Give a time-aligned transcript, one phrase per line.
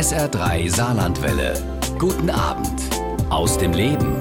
[0.00, 1.52] SR3 Saarlandwelle.
[1.98, 2.80] Guten Abend
[3.28, 4.16] aus dem Leben.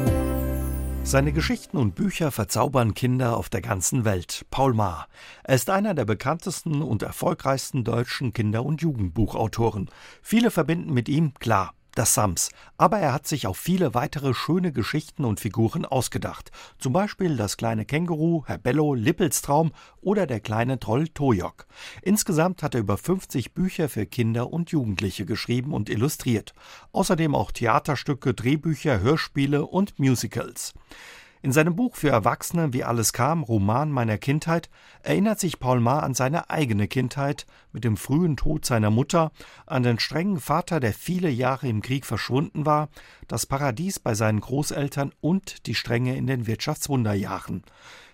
[1.04, 4.46] Seine Geschichten und Bücher verzaubern Kinder auf der ganzen Welt.
[4.52, 5.08] Paul Maar.
[5.42, 9.90] Er ist einer der bekanntesten und erfolgreichsten deutschen Kinder- und Jugendbuchautoren.
[10.22, 12.50] Viele verbinden mit ihm, klar, das Sams.
[12.78, 16.50] Aber er hat sich auch viele weitere schöne Geschichten und Figuren ausgedacht.
[16.78, 21.68] Zum Beispiel das kleine Känguru, Herr Bello, Lippelstraum oder der kleine Troll Tojok.
[22.02, 26.54] Insgesamt hat er über 50 Bücher für Kinder und Jugendliche geschrieben und illustriert.
[26.94, 30.74] Außerdem auch Theaterstücke, Drehbücher, Hörspiele und Musicals.
[31.42, 34.70] In seinem Buch für Erwachsene Wie alles kam, Roman meiner Kindheit,
[35.04, 39.32] erinnert sich Paul Maar an seine eigene Kindheit mit dem frühen Tod seiner Mutter,
[39.66, 42.90] an den strengen Vater, der viele Jahre im Krieg verschwunden war,
[43.30, 47.64] das Paradies bei seinen Großeltern und die Strenge in den Wirtschaftswunderjahren.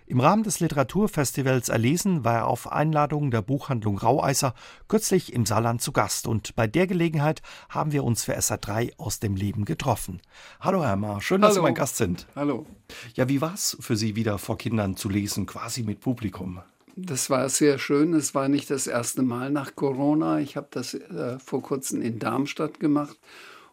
[0.08, 4.54] Im Rahmen des Literaturfestivals Erlesen war er auf Einladung der Buchhandlung Raueiser
[4.88, 9.20] kürzlich im Saarland zu Gast und bei der Gelegenheit haben wir uns für SA3 aus
[9.20, 10.22] dem Leben getroffen.
[10.60, 11.62] Hallo Herr Ma, schön, dass Hallo.
[11.62, 12.28] Sie mein Gast sind.
[12.36, 12.68] Hallo.
[13.16, 16.62] Ja, wie war es für Sie wieder vor Kindern zu lesen, quasi mit Publikum?
[16.96, 18.14] Das war sehr schön.
[18.14, 20.40] Es war nicht das erste Mal nach Corona.
[20.40, 23.18] Ich habe das äh, vor kurzem in Darmstadt gemacht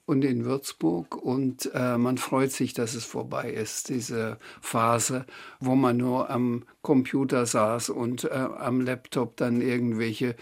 [0.06, 1.16] und in Würzburg.
[1.16, 5.26] Und äh, man freut sich, dass es vorbei ist, diese Phase,
[5.60, 10.34] wo man nur am Computer saß und äh, am Laptop dann irgendwelche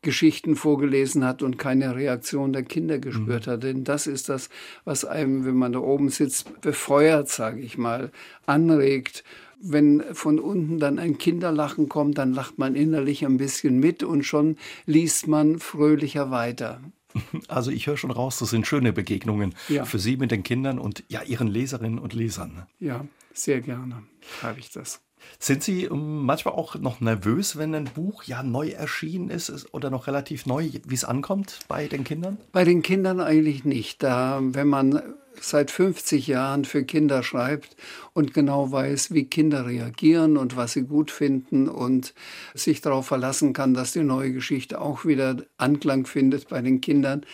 [0.00, 3.64] Geschichten vorgelesen hat und keine Reaktion der Kinder gespürt hat.
[3.64, 4.48] Denn das ist das,
[4.84, 8.12] was einem, wenn man da oben sitzt, befeuert, sage ich mal,
[8.46, 9.24] anregt.
[9.60, 14.22] Wenn von unten dann ein Kinderlachen kommt, dann lacht man innerlich ein bisschen mit und
[14.22, 16.80] schon liest man fröhlicher weiter.
[17.48, 19.84] Also ich höre schon raus, das sind schöne Begegnungen Ja.
[19.84, 22.66] für Sie mit den Kindern und ja Ihren Leserinnen und Lesern.
[22.78, 24.02] Ja, sehr gerne
[24.42, 25.00] habe ich das.
[25.40, 29.74] Sind Sie ähm, manchmal auch noch nervös, wenn ein Buch ja neu erschienen ist ist
[29.74, 32.38] oder noch relativ neu, wie es ankommt bei den Kindern?
[32.52, 34.02] Bei den Kindern eigentlich nicht.
[34.02, 35.02] Da, wenn man
[35.40, 37.76] seit 50 Jahren für Kinder schreibt
[38.12, 42.14] und genau weiß, wie Kinder reagieren und was sie gut finden und
[42.54, 47.24] sich darauf verlassen kann, dass die neue Geschichte auch wieder Anklang findet bei den Kindern,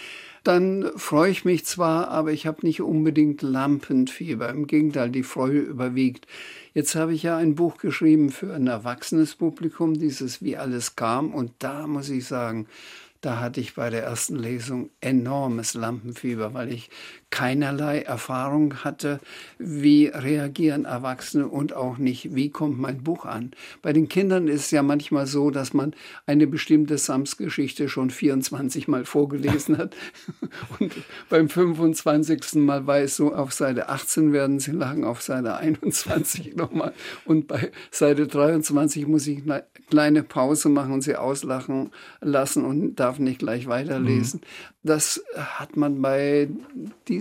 [0.45, 4.51] dann freue ich mich zwar, aber ich habe nicht unbedingt Lampenfieber.
[4.51, 6.27] Im Gegenteil, die Freude überwiegt.
[6.75, 11.33] Jetzt habe ich ja ein Buch geschrieben für ein erwachsenes Publikum, dieses Wie alles kam.
[11.33, 12.67] Und da muss ich sagen,
[13.23, 16.91] da hatte ich bei der ersten Lesung enormes Lampenfieber, weil ich
[17.35, 19.19] keinerlei Erfahrung hatte,
[19.59, 23.51] wie reagieren Erwachsene und auch nicht, wie kommt mein Buch an.
[23.83, 25.97] Bei den Kindern ist es ja manchmal so, dass man
[26.27, 29.97] eine bestimmte Sams-Geschichte schon 24 Mal vorgelesen hat
[30.79, 30.95] und
[31.29, 32.55] beim 25.
[32.55, 36.93] Mal weiß so, auf Seite 18 werden sie lachen, auf Seite 21 nochmal
[37.25, 41.91] und bei Seite 23 muss ich eine kleine Pause machen und sie auslachen
[42.21, 44.41] lassen und darf nicht gleich weiterlesen.
[44.85, 46.49] Das hat man bei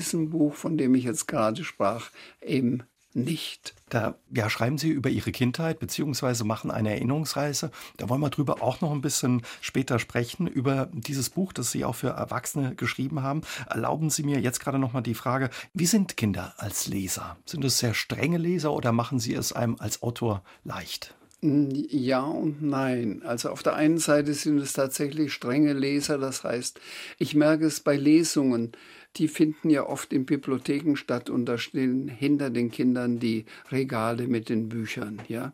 [0.04, 2.84] diesem Buch, von dem ich jetzt gerade sprach, eben
[3.16, 3.76] nicht.
[3.90, 7.72] Da ja, schreiben Sie über Ihre Kindheit beziehungsweise machen eine Erinnerungsreise.
[7.98, 11.86] Da wollen wir drüber auch noch ein bisschen später sprechen, über dieses Buch, das Sie
[11.86, 13.42] auch für Erwachsene geschrieben haben.
[13.70, 17.38] Erlauben Sie mir jetzt gerade noch mal die Frage, wie sind Kinder als Leser?
[17.46, 21.14] Sind es sehr strenge Leser oder machen Sie es einem als Autor leicht?
[21.42, 23.22] Ja und nein.
[23.26, 26.80] Also auf der einen Seite sind es tatsächlich strenge Leser, das heißt,
[27.20, 28.72] ich merke es bei Lesungen,
[29.18, 34.28] die finden ja oft in Bibliotheken statt und da stehen hinter den Kindern die Regale
[34.28, 35.54] mit den Büchern, ja.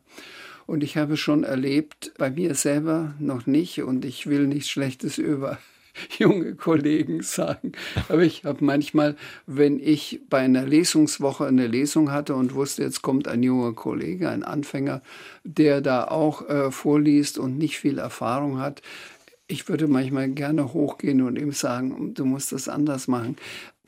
[0.65, 5.17] Und ich habe schon erlebt, bei mir selber noch nicht und ich will nichts Schlechtes
[5.17, 5.57] über
[6.19, 7.71] junge Kollegen sagen.
[8.07, 9.15] Aber ich habe manchmal,
[9.45, 14.29] wenn ich bei einer Lesungswoche eine Lesung hatte und wusste, jetzt kommt ein junger Kollege,
[14.29, 15.01] ein Anfänger,
[15.43, 18.81] der da auch äh, vorliest und nicht viel Erfahrung hat,
[19.49, 23.35] ich würde manchmal gerne hochgehen und ihm sagen, du musst das anders machen.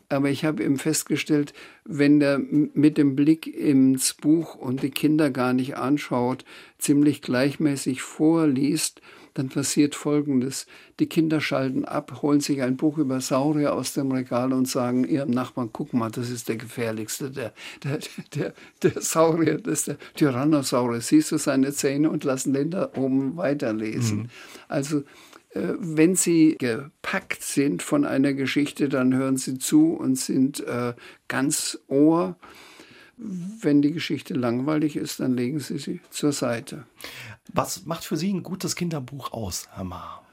[0.09, 1.53] Aber ich habe eben festgestellt,
[1.85, 6.44] wenn der mit dem Blick ins Buch und die Kinder gar nicht anschaut,
[6.79, 9.01] ziemlich gleichmäßig vorliest,
[9.35, 10.66] dann passiert Folgendes.
[10.99, 15.05] Die Kinder schalten ab, holen sich ein Buch über Saurier aus dem Regal und sagen
[15.05, 17.53] ihrem Nachbarn, guck mal, das ist der gefährlichste, der,
[17.84, 17.99] der,
[18.35, 18.53] der,
[18.84, 21.08] der Saurier, das ist der Tyrannosaurus.
[21.08, 24.29] Siehst du seine Zähne und lassen den da oben weiterlesen.
[24.67, 25.03] Also äh,
[25.53, 30.93] wenn Sie gepackt sind von einer Geschichte, dann hören Sie zu und sind äh,
[31.27, 32.37] ganz Ohr.
[33.17, 36.85] Wenn die Geschichte langweilig ist, dann legen Sie sie zur Seite.
[37.53, 40.23] Was macht für Sie ein gutes Kinderbuch aus, Herr Maar?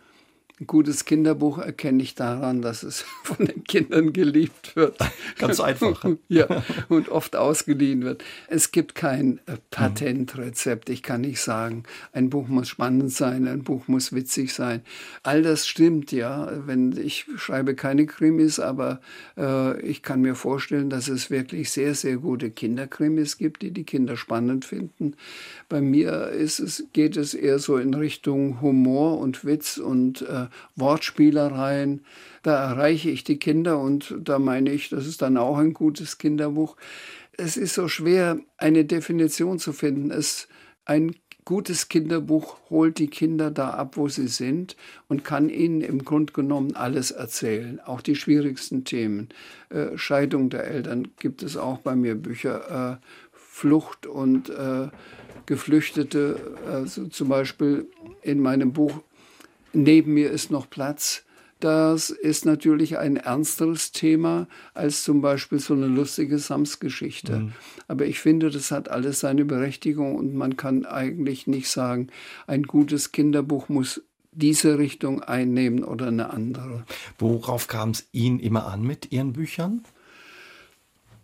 [0.61, 4.99] Ein gutes Kinderbuch erkenne ich daran, dass es von den Kindern geliebt wird.
[5.39, 6.05] Ganz einfach.
[6.29, 8.25] ja, und oft ausgeliehen wird.
[8.49, 10.91] Es gibt kein äh, Patentrezept.
[10.91, 14.83] Ich kann nicht sagen, ein Buch muss spannend sein, ein Buch muss witzig sein.
[15.23, 16.51] All das stimmt, ja.
[16.67, 19.01] Wenn ich schreibe keine Krimis, aber
[19.37, 23.85] äh, ich kann mir vorstellen, dass es wirklich sehr, sehr gute Kinderkrimis gibt, die die
[23.85, 25.15] Kinder spannend finden.
[25.69, 30.48] Bei mir ist es, geht es eher so in Richtung Humor und Witz und äh,
[30.77, 32.05] Wortspielereien.
[32.43, 36.19] Da erreiche ich die Kinder und da meine ich, das ist dann auch ein gutes
[36.19, 36.77] Kinderbuch.
[37.37, 40.11] Es ist so schwer, eine Definition zu finden.
[40.11, 40.49] Es,
[40.85, 41.15] ein
[41.49, 44.77] gutes Kinderbuch holt die Kinder da ab, wo sie sind
[45.09, 49.31] und kann ihnen im Grunde genommen alles erzählen, auch die schwierigsten Themen.
[49.71, 54.89] Äh, Scheidung der Eltern gibt es auch bei mir Bücher, äh, Flucht und äh,
[55.47, 56.39] Geflüchtete,
[56.71, 57.87] also zum Beispiel
[58.21, 59.01] in meinem Buch
[59.73, 61.25] Neben mir ist noch Platz.
[61.61, 67.41] Das ist natürlich ein ernsteres Thema als zum Beispiel so eine lustige Sams-Geschichte.
[67.41, 67.53] Mhm.
[67.89, 72.09] Aber ich finde, das hat alles seine Berechtigung und man kann eigentlich nicht sagen,
[72.47, 76.85] ein gutes Kinderbuch muss diese Richtung einnehmen oder eine andere.
[77.19, 79.83] Worauf kam es Ihnen immer an mit Ihren Büchern?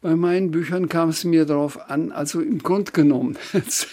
[0.04, 3.88] Bei meinen Büchern kam es mir darauf an, also im Grunde genommen, jetzt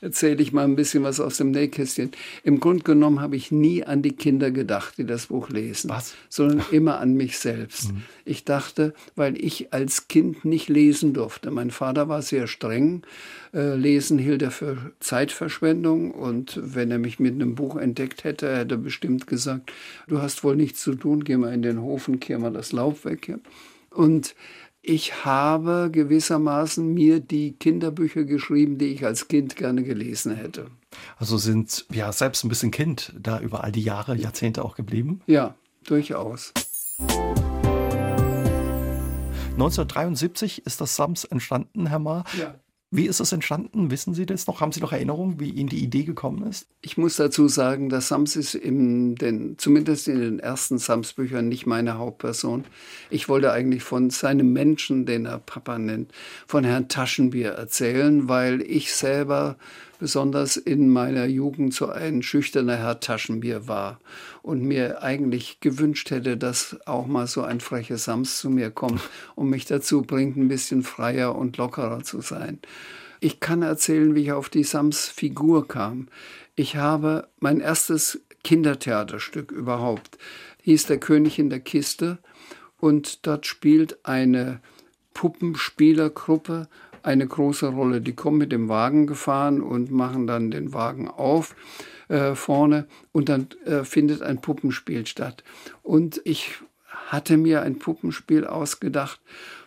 [0.00, 2.10] erzähle ich mal ein bisschen was aus dem Nähkästchen.
[2.42, 6.16] Im Grunde genommen habe ich nie an die Kinder gedacht, die das Buch lesen, was?
[6.28, 7.92] sondern immer an mich selbst.
[7.92, 8.02] Mhm.
[8.24, 11.52] Ich dachte, weil ich als Kind nicht lesen durfte.
[11.52, 13.02] Mein Vater war sehr streng.
[13.54, 18.52] Äh, lesen hielt er für Zeitverschwendung und wenn er mich mit einem Buch entdeckt hätte,
[18.56, 19.72] hätte er bestimmt gesagt,
[20.08, 22.72] du hast wohl nichts zu tun, geh mal in den Hof und kehr mal das
[22.72, 23.32] Laub weg.
[23.96, 24.34] Und
[24.88, 30.68] ich habe gewissermaßen mir die Kinderbücher geschrieben, die ich als Kind gerne gelesen hätte.
[31.18, 35.22] Also sind ja selbst ein bisschen Kind da über all die Jahre, Jahrzehnte auch geblieben?
[35.26, 36.52] Ja, durchaus.
[39.54, 42.24] 1973 ist das Sams entstanden, Herr Ma.
[42.38, 42.54] Ja.
[42.96, 43.90] Wie ist es entstanden?
[43.90, 44.62] Wissen Sie das noch?
[44.62, 46.66] Haben Sie noch Erinnerungen, wie Ihnen die Idee gekommen ist?
[46.80, 51.66] Ich muss dazu sagen, dass Sams ist in den, zumindest in den ersten Sams-Büchern nicht
[51.66, 52.64] meine Hauptperson.
[53.10, 56.10] Ich wollte eigentlich von seinem Menschen, den er Papa nennt,
[56.46, 59.58] von Herrn Taschenbier erzählen, weil ich selber
[59.98, 64.00] besonders in meiner Jugend so ein schüchterner Herr Taschenbier war
[64.42, 69.00] und mir eigentlich gewünscht hätte, dass auch mal so ein frecher Sams zu mir kommt
[69.34, 72.58] und mich dazu bringt, ein bisschen freier und lockerer zu sein.
[73.20, 76.08] Ich kann erzählen, wie ich auf die Sams-Figur kam.
[76.54, 80.18] Ich habe mein erstes Kindertheaterstück überhaupt,
[80.62, 82.18] hieß Der König in der Kiste
[82.78, 84.60] und dort spielt eine
[85.14, 86.68] Puppenspielergruppe
[87.06, 88.00] eine große Rolle.
[88.00, 91.54] Die kommen mit dem Wagen gefahren und machen dann den Wagen auf
[92.08, 95.44] äh, vorne und dann äh, findet ein Puppenspiel statt.
[95.82, 96.54] Und ich
[97.06, 99.20] hatte mir ein Puppenspiel ausgedacht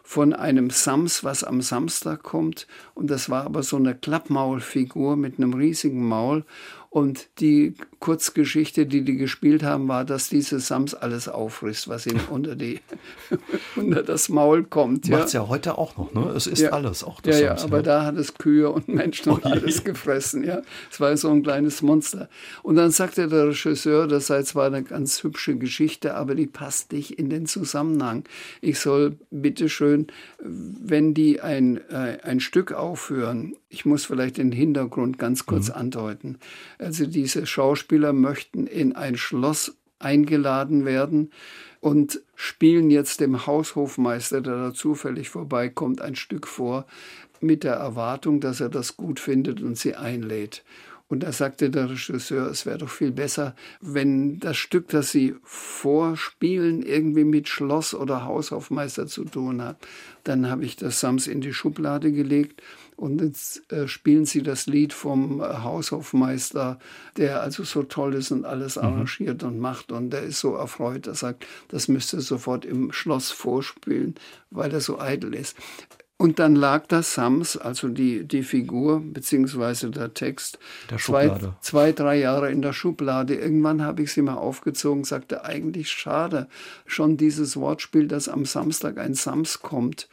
[0.04, 2.68] von einem Sams, was am Samstag kommt.
[2.96, 6.46] Und das war aber so eine Klappmaulfigur mit einem riesigen Maul.
[6.92, 12.20] Und die Kurzgeschichte, die die gespielt haben, war, dass diese Sams alles auffrisst, was ihm
[12.32, 12.80] unter, die,
[13.76, 15.08] unter das Maul kommt.
[15.08, 15.18] Ja.
[15.18, 16.32] Macht es ja heute auch noch, ne?
[16.36, 16.72] Es ist ja.
[16.72, 17.62] alles, auch das ja, Sams.
[17.62, 17.84] Ja, aber ja.
[17.84, 20.64] da hat es Kühe und Menschen und oh alles gefressen, ja.
[20.92, 22.28] Es war so ein kleines Monster.
[22.64, 26.92] Und dann sagte der Regisseur, das sei zwar eine ganz hübsche Geschichte, aber die passt
[26.92, 28.24] nicht in den Zusammenhang.
[28.62, 30.08] Ich soll bitteschön,
[30.40, 35.76] wenn die ein, äh, ein Stück aufführen, ich muss vielleicht den Hintergrund ganz kurz mhm.
[35.76, 36.40] andeuten.
[36.80, 41.32] Also diese Schauspieler möchten in ein Schloss eingeladen werden
[41.82, 46.86] und spielen jetzt dem Haushofmeister, der da zufällig vorbeikommt, ein Stück vor,
[47.42, 50.64] mit der Erwartung, dass er das gut findet und sie einlädt.
[51.08, 55.36] Und da sagte der Regisseur, es wäre doch viel besser, wenn das Stück, das Sie
[55.44, 59.78] vorspielen, irgendwie mit Schloss oder Haushofmeister zu tun hat.
[60.24, 62.62] Dann habe ich das Sams in die Schublade gelegt
[63.00, 66.80] und jetzt äh, spielen sie das Lied vom äh, Haushofmeister,
[67.16, 68.84] der also so toll ist und alles mhm.
[68.84, 69.94] arrangiert und macht.
[69.94, 74.16] Und der ist so erfreut, er sagt, das müsste sofort im Schloss vorspielen,
[74.52, 75.56] weil er so eitel ist.
[76.18, 81.94] Und dann lag das Sams, also die, die Figur beziehungsweise der Text, der zwei, zwei,
[81.94, 83.36] drei Jahre in der Schublade.
[83.36, 86.50] Irgendwann habe ich sie mal aufgezogen, sagte, eigentlich schade,
[86.86, 90.10] schon dieses Wortspiel, dass am Samstag ein Sams kommt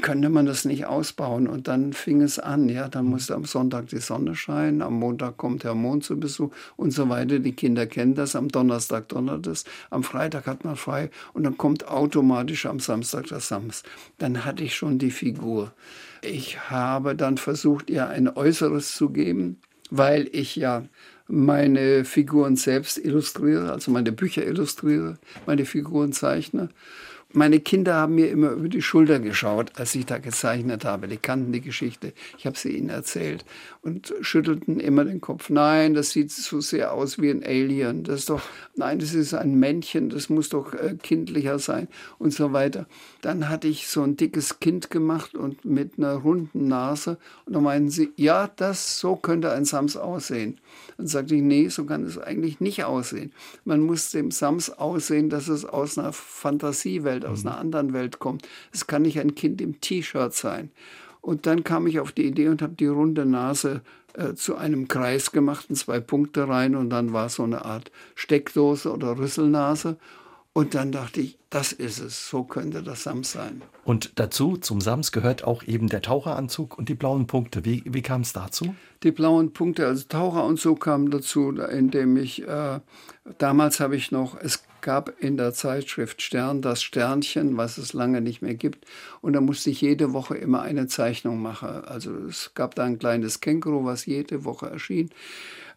[0.00, 1.46] könnte man das nicht ausbauen.
[1.46, 5.36] Und dann fing es an, ja, dann musste am Sonntag die Sonne scheinen, am Montag
[5.36, 7.38] kommt der Mond zu Besuch und so weiter.
[7.38, 11.58] Die Kinder kennen das, am Donnerstag donnert es, am Freitag hat man frei und dann
[11.58, 13.82] kommt automatisch am Samstag das Sams.
[14.18, 15.72] Dann hatte ich schon die Figur.
[16.22, 19.58] Ich habe dann versucht, ihr ein Äußeres zu geben,
[19.90, 20.84] weil ich ja
[21.28, 26.68] meine Figuren selbst illustriere, also meine Bücher illustriere, meine Figuren zeichne
[27.34, 31.08] meine Kinder haben mir immer über die Schulter geschaut, als ich da gezeichnet habe.
[31.08, 32.12] Die kannten die Geschichte.
[32.38, 33.44] Ich habe sie ihnen erzählt
[33.82, 35.50] und schüttelten immer den Kopf.
[35.50, 38.04] Nein, das sieht so sehr aus wie ein Alien.
[38.04, 38.42] Das ist doch,
[38.76, 40.10] nein, das ist ein Männchen.
[40.10, 42.86] Das muss doch äh, kindlicher sein und so weiter.
[43.20, 47.18] Dann hatte ich so ein dickes Kind gemacht und mit einer runden Nase.
[47.46, 50.58] Und dann meinten sie, ja, das, so könnte ein Sams aussehen.
[50.96, 53.32] Dann sagte ich, nee, so kann es eigentlich nicht aussehen.
[53.64, 57.50] Man muss dem Sams aussehen, dass es aus einer Fantasiewelt, aus mhm.
[57.50, 58.48] einer anderen Welt kommt.
[58.72, 60.70] Es kann nicht ein Kind im T-Shirt sein.
[61.20, 63.82] Und dann kam ich auf die Idee und habe die runde Nase
[64.14, 67.90] äh, zu einem Kreis gemacht und zwei Punkte rein und dann war so eine Art
[68.14, 69.96] Steckdose oder Rüsselnase.
[70.54, 73.62] Und dann dachte ich, das ist es, so könnte das Sams sein.
[73.84, 77.64] Und dazu, zum Sams, gehört auch eben der Taucheranzug und die blauen Punkte.
[77.64, 78.74] Wie, wie kam es dazu?
[79.02, 82.80] Die blauen Punkte, also Taucheranzug kam dazu, indem ich, äh,
[83.38, 88.20] damals habe ich noch, es gab in der Zeitschrift Stern das Sternchen, was es lange
[88.20, 88.84] nicht mehr gibt.
[89.22, 91.84] Und da musste ich jede Woche immer eine Zeichnung machen.
[91.86, 95.10] Also es gab da ein kleines Känguru, was jede Woche erschien.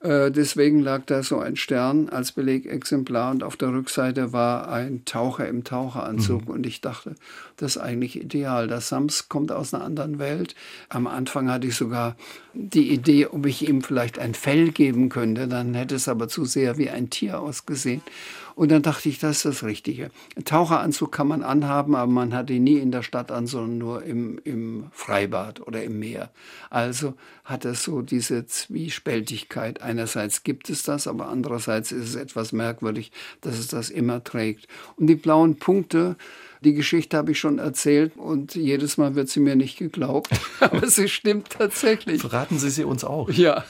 [0.06, 5.04] Äh, deswegen lag da so ein Stern als Belegexemplar und auf der Rückseite war ein
[5.06, 6.46] Taucher im Taucheranzug.
[6.46, 6.54] Mhm.
[6.54, 7.16] Und ich dachte,
[7.58, 8.68] das ist eigentlich ideal.
[8.68, 10.54] Der Sams kommt aus einer anderen Welt.
[10.90, 12.16] Am Anfang hatte ich sogar
[12.54, 15.48] die Idee, ob ich ihm vielleicht ein Fell geben könnte.
[15.48, 18.04] Dann hätte es aber zu sehr wie ein Tier ausgesehen.
[18.56, 20.12] Und dann dachte ich, das ist das Richtige.
[20.38, 23.78] Ein Taucheranzug kann man anhaben, aber man hat ihn nie in der Stadt an, sondern
[23.78, 26.32] nur im, im Freibad oder im Meer.
[26.70, 29.82] Also hat es so diese Zwiespältigkeit.
[29.82, 34.68] Einerseits gibt es das, aber andererseits ist es etwas merkwürdig, dass es das immer trägt.
[34.96, 36.16] Und die blauen Punkte,
[36.62, 40.88] die Geschichte habe ich schon erzählt und jedes Mal wird sie mir nicht geglaubt, aber
[40.88, 42.22] sie stimmt tatsächlich.
[42.22, 43.30] Verraten Sie sie uns auch.
[43.30, 43.66] Ja.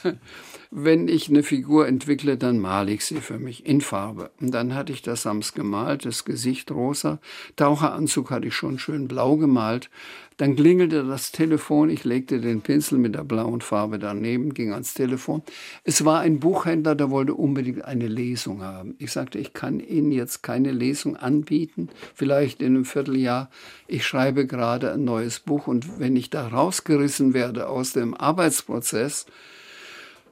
[0.70, 4.30] Wenn ich eine Figur entwickle, dann male ich sie für mich in Farbe.
[4.40, 7.18] Und dann hatte ich das Sams gemalt, das Gesicht rosa.
[7.56, 9.90] Taucheranzug hatte ich schon schön blau gemalt.
[10.38, 11.88] Dann klingelte das Telefon.
[11.88, 15.42] Ich legte den Pinsel mit der blauen Farbe daneben, ging ans Telefon.
[15.82, 18.96] Es war ein Buchhändler, der wollte unbedingt eine Lesung haben.
[18.98, 23.50] Ich sagte, ich kann Ihnen jetzt keine Lesung anbieten, vielleicht in einem Vierteljahr.
[23.86, 29.26] Ich schreibe gerade ein neues Buch und wenn ich da rausgerissen werde aus dem Arbeitsprozess,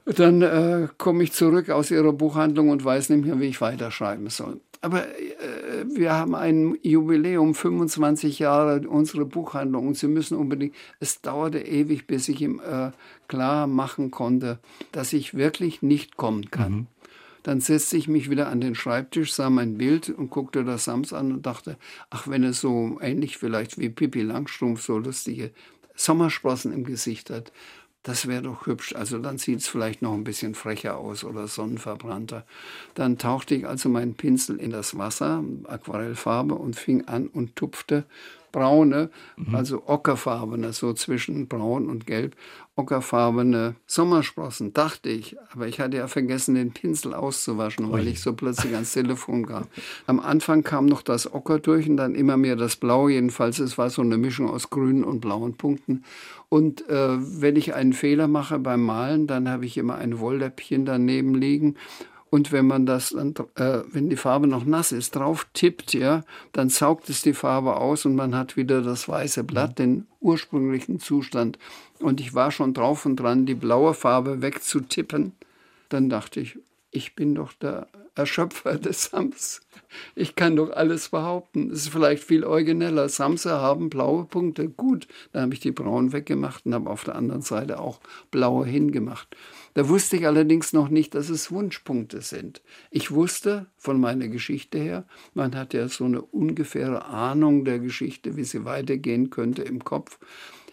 [0.05, 4.29] dann äh, komme ich zurück aus ihrer Buchhandlung und weiß nicht mehr, wie ich weiterschreiben
[4.29, 4.59] soll.
[4.81, 11.21] Aber äh, wir haben ein Jubiläum, 25 Jahre unsere Buchhandlung und Sie müssen unbedingt, es
[11.21, 12.91] dauerte ewig, bis ich ihm äh,
[13.27, 14.59] klar machen konnte,
[14.91, 16.71] dass ich wirklich nicht kommen kann.
[16.71, 16.87] Mhm.
[17.41, 21.13] Dann setzte ich mich wieder an den Schreibtisch, sah mein Bild und guckte das Sams
[21.13, 21.77] an und dachte,
[22.11, 25.51] ach, wenn es so ähnlich vielleicht wie Pippi Langstrumpf so lustige
[25.95, 27.51] Sommersprossen im Gesicht hat,
[28.05, 28.93] das wäre doch hübsch.
[28.95, 32.45] Also dann sieht es vielleicht noch ein bisschen frecher aus oder sonnenverbrannter.
[32.93, 38.05] Dann tauchte ich also meinen Pinsel in das Wasser, Aquarellfarbe, und fing an und tupfte
[38.55, 39.53] braune, mhm.
[39.53, 42.37] also ockerfarbene, so zwischen braun und gelb,
[42.77, 45.35] ockerfarbene Sommersprossen, dachte ich.
[45.51, 49.65] Aber ich hatte ja vergessen, den Pinsel auszuwaschen, weil ich so plötzlich ans Telefon kam.
[50.07, 53.09] Am Anfang kam noch das Ocker durch und dann immer mehr das Blau.
[53.09, 56.05] Jedenfalls, es war so eine Mischung aus grünen und blauen Punkten.
[56.47, 60.85] Und äh, wenn ich einen Fehler mache beim Malen, dann habe ich immer ein Wollläppchen
[60.85, 61.75] daneben liegen
[62.29, 66.23] und wenn man das dann, äh, wenn die Farbe noch nass ist, drauf tippt, ja,
[66.51, 69.75] dann saugt es die Farbe aus und man hat wieder das weiße Blatt, mhm.
[69.75, 71.57] den ursprünglichen Zustand.
[71.99, 75.33] Und ich war schon drauf und dran, die blaue Farbe wegzutippen.
[75.89, 76.57] Dann dachte ich,
[76.91, 79.61] ich bin doch der Erschöpfer des Sams.
[80.15, 81.69] Ich kann doch alles behaupten.
[81.71, 83.07] Es ist vielleicht viel origineller.
[83.07, 84.67] Samse haben blaue Punkte.
[84.67, 87.99] Gut, dann habe ich die braunen weggemacht und habe auf der anderen Seite auch
[88.31, 89.35] blaue hingemacht.
[89.75, 92.61] Da wusste ich allerdings noch nicht, dass es Wunschpunkte sind.
[92.91, 98.37] Ich wusste von meiner Geschichte her, man hat ja so eine ungefähre Ahnung der Geschichte,
[98.37, 100.17] wie sie weitergehen könnte im Kopf.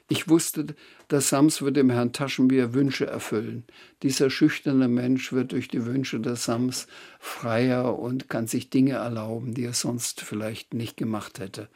[0.09, 0.67] Ich wusste,
[1.09, 3.65] dass Sams wird dem Herrn Taschenbier Wünsche erfüllen.
[4.05, 6.87] Dieser schüchterne Mensch wird durch die Wünsche des Sams
[7.19, 11.69] freier und kann sich Dinge erlauben, die er sonst vielleicht nicht gemacht hätte.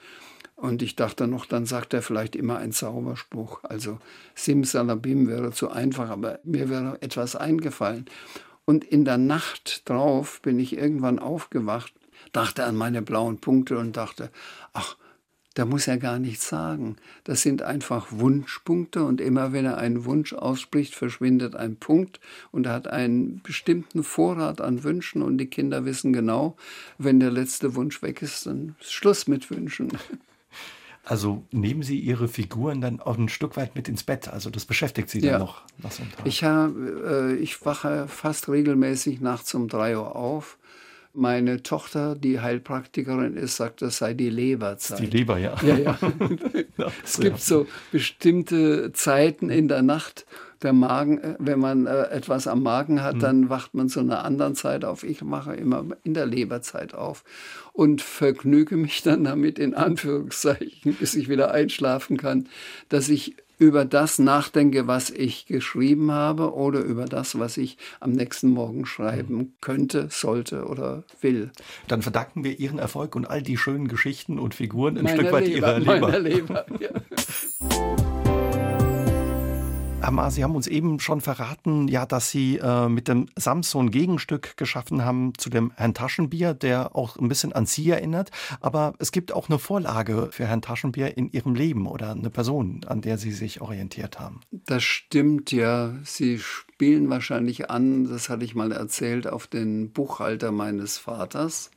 [0.56, 3.62] Und ich dachte noch, dann sagt er vielleicht immer einen Zauberspruch.
[3.62, 3.98] Also
[4.34, 8.06] Simsalabim wäre zu einfach, aber mir wäre etwas eingefallen.
[8.64, 11.92] Und in der Nacht drauf bin ich irgendwann aufgewacht,
[12.32, 14.30] dachte an meine blauen Punkte und dachte,
[14.72, 14.96] ach,
[15.56, 16.96] da muss er gar nichts sagen.
[17.24, 22.20] Das sind einfach Wunschpunkte und immer wenn er einen Wunsch ausspricht, verschwindet ein Punkt
[22.50, 26.56] und er hat einen bestimmten Vorrat an Wünschen und die Kinder wissen genau,
[26.98, 29.92] wenn der letzte Wunsch weg ist, dann ist Schluss mit Wünschen.
[31.08, 34.26] Also nehmen Sie Ihre Figuren dann auch ein Stück weit mit ins Bett.
[34.26, 35.38] Also das beschäftigt Sie dann ja.
[35.38, 36.26] noch was um Tag.
[36.26, 40.58] Ich, hab, äh, ich wache fast regelmäßig nachts um drei Uhr auf.
[41.16, 44.98] Meine Tochter, die Heilpraktikerin ist, sagt, das sei die Leberzeit.
[44.98, 45.54] Die Leber, ja.
[45.62, 45.98] ja, ja.
[47.04, 50.26] es gibt so bestimmte Zeiten in der Nacht,
[50.62, 53.20] der Magen, äh, wenn man äh, etwas am Magen hat, mhm.
[53.20, 55.04] dann wacht man zu einer anderen Zeit auf.
[55.04, 57.24] Ich mache immer in der Leberzeit auf
[57.72, 62.48] und vergnüge mich dann damit in Anführungszeichen, bis ich wieder einschlafen kann,
[62.88, 68.12] dass ich über das nachdenke, was ich geschrieben habe oder über das, was ich am
[68.12, 69.52] nächsten Morgen schreiben mhm.
[69.60, 71.50] könnte, sollte oder will.
[71.88, 75.32] Dann verdanken wir Ihren Erfolg und all die schönen Geschichten und Figuren ein meiner Stück
[75.32, 76.18] weit Leber, Ihrer Leber.
[76.18, 76.90] Leber ja.
[80.06, 84.56] Hammer, Sie haben uns eben schon verraten, ja, dass Sie äh, mit dem Samson Gegenstück
[84.56, 88.30] geschaffen haben zu dem Herrn Taschenbier, der auch ein bisschen an Sie erinnert.
[88.60, 92.82] Aber es gibt auch eine Vorlage für Herrn Taschenbier in Ihrem Leben oder eine Person,
[92.86, 94.42] an der Sie sich orientiert haben.
[94.52, 95.92] Das stimmt, ja.
[96.04, 101.72] Sie spielen wahrscheinlich an, das hatte ich mal erzählt, auf den Buchhalter meines Vaters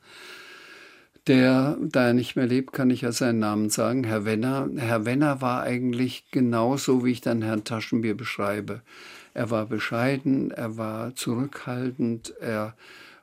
[1.29, 4.67] der, da er nicht mehr lebt, kann ich ja seinen Namen sagen, Herr Wenner.
[4.75, 8.81] Herr Wenner war eigentlich genauso, wie ich dann Herrn Taschenbier beschreibe.
[9.35, 12.75] Er war bescheiden, er war zurückhaltend, er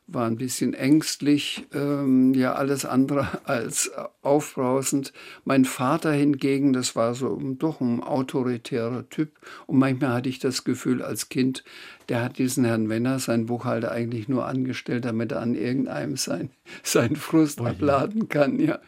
[0.08, 3.90] war ein bisschen ängstlich, ähm, ja alles andere als
[4.22, 5.12] aufbrausend.
[5.44, 9.30] Mein Vater hingegen, das war so doch ein autoritärer Typ
[9.66, 11.64] und manchmal hatte ich das Gefühl als Kind,
[12.08, 16.50] der hat diesen Herrn Wenner, seinen Buchhalter, eigentlich nur angestellt, damit er an irgendeinem sein,
[16.82, 18.78] seinen Frust oh abladen kann, ja.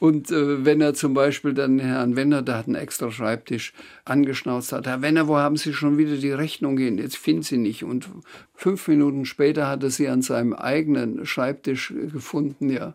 [0.00, 3.72] Und äh, wenn er zum Beispiel dann Herrn Wenner, der hat einen extra Schreibtisch,
[4.04, 6.98] angeschnauzt hat, Herr Wenner, wo haben Sie schon wieder die Rechnung gehen?
[6.98, 7.84] Jetzt finden Sie nicht.
[7.84, 8.08] Und
[8.54, 12.94] fünf Minuten später hat er sie an seinem eigenen Schreibtisch gefunden, ja.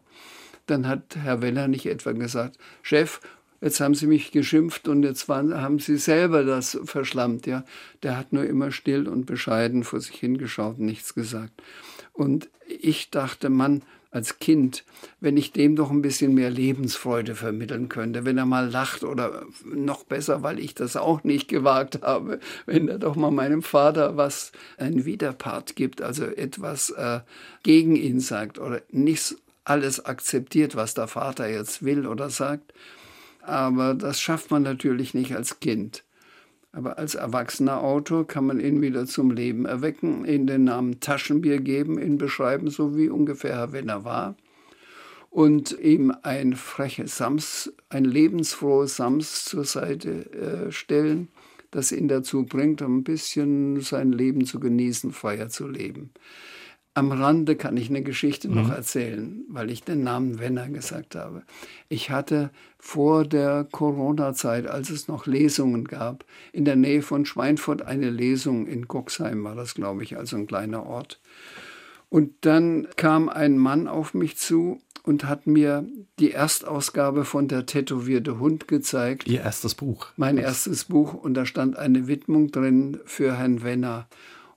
[0.65, 3.19] Dann hat Herr Wenner nicht etwa gesagt, Chef,
[3.59, 7.65] jetzt haben Sie mich geschimpft und jetzt waren, haben Sie selber das verschlammt, ja.
[8.01, 11.51] Der hat nur immer still und bescheiden vor sich hingeschaut und nichts gesagt.
[12.13, 13.81] Und ich dachte, Mann,
[14.13, 14.83] als Kind,
[15.19, 19.43] wenn ich dem doch ein bisschen mehr Lebensfreude vermitteln könnte, wenn er mal lacht oder
[19.65, 24.15] noch besser, weil ich das auch nicht gewagt habe, wenn er doch mal meinem Vater
[24.15, 27.21] was, ein Widerpart gibt, also etwas äh,
[27.63, 32.71] gegen ihn sagt oder nicht alles akzeptiert, was der Vater jetzt will oder sagt.
[33.41, 36.03] Aber das schafft man natürlich nicht als Kind.
[36.75, 41.61] Aber als erwachsener Autor kann man ihn wieder zum Leben erwecken, ihn den Namen Taschenbier
[41.61, 44.35] geben, ihn beschreiben, so wie ungefähr wenn er war.
[45.29, 51.27] Und ihm ein freches Sams, ein lebensfrohes Sams zur Seite äh, stellen,
[51.69, 56.09] das ihn dazu bringt, ein bisschen sein Leben zu genießen, freier zu leben.
[56.95, 58.55] Am Rande kann ich eine Geschichte mhm.
[58.55, 61.43] noch erzählen, weil ich den Namen Wenner gesagt habe.
[61.89, 67.81] Ich hatte vor der Corona-Zeit, als es noch Lesungen gab, in der Nähe von Schweinfurt
[67.81, 71.19] eine Lesung in Guxheim war das, glaube ich, also ein kleiner Ort.
[72.09, 75.85] Und dann kam ein Mann auf mich zu und hat mir
[76.19, 79.27] die Erstausgabe von Der tätowierte Hund gezeigt.
[79.27, 80.07] Ihr erstes Buch.
[80.15, 84.07] Mein erstes Buch und da stand eine Widmung drin für Herrn Wenner.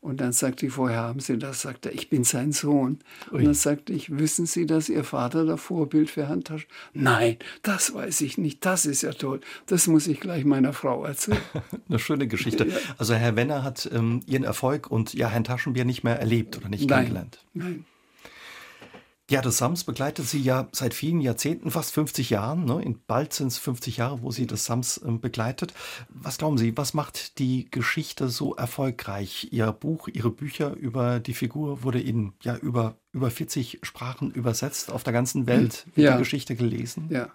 [0.07, 1.63] Und dann sagte ich, woher haben Sie das?
[1.63, 3.01] Sagte er, ich bin sein Sohn.
[3.33, 3.39] Ui.
[3.39, 6.69] Und dann sagte ich, wissen Sie, dass Ihr Vater das Vorbild für Handtaschen?
[6.95, 8.65] Nein, das weiß ich nicht.
[8.65, 9.41] Das ist ja toll.
[9.67, 11.41] Das muss ich gleich meiner Frau erzählen.
[11.89, 12.69] Eine schöne Geschichte.
[12.99, 16.69] Also Herr Wenner hat ähm, Ihren Erfolg und ja Herrn Taschenbier nicht mehr erlebt oder
[16.69, 16.99] nicht Nein.
[16.99, 17.45] kennengelernt.
[17.53, 17.85] Nein.
[19.29, 22.65] Ja, das SAMS begleitet Sie ja seit vielen Jahrzehnten, fast 50 Jahren.
[22.65, 22.81] Ne?
[22.81, 25.75] In bald sind es 50 Jahre, wo Sie das SAMS äh, begleitet.
[26.11, 29.49] Was glauben Sie, was macht die Geschichte so erfolgreich?
[29.51, 34.93] Ihr Buch, Ihre Bücher über die Figur wurde in ja über, über 40 Sprachen übersetzt,
[34.93, 36.13] auf der ganzen Welt wird ja.
[36.13, 37.09] die Geschichte gelesen.
[37.11, 37.33] Ja.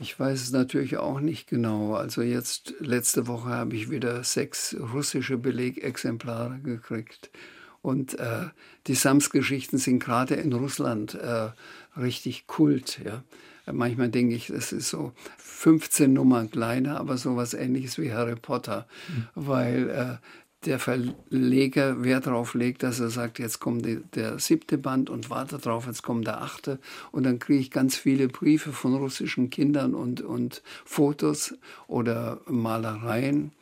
[0.00, 1.94] Ich weiß es natürlich auch nicht genau.
[1.94, 7.30] Also jetzt letzte Woche habe ich wieder sechs russische Belegexemplare gekriegt.
[7.82, 8.46] Und äh,
[8.86, 11.50] die Sams-Geschichten sind gerade in Russland äh,
[11.98, 13.00] richtig Kult.
[13.04, 13.22] Ja.
[13.70, 18.86] Manchmal denke ich, das ist so 15 Nummern kleiner, aber sowas ähnliches wie Harry Potter,
[19.08, 19.26] mhm.
[19.34, 20.16] weil äh,
[20.64, 25.28] der Verleger Wert darauf legt, dass er sagt, jetzt kommt die, der siebte Band und
[25.28, 26.78] warte drauf, jetzt kommt der achte.
[27.10, 31.54] Und dann kriege ich ganz viele Briefe von russischen Kindern und, und Fotos
[31.88, 33.52] oder Malereien.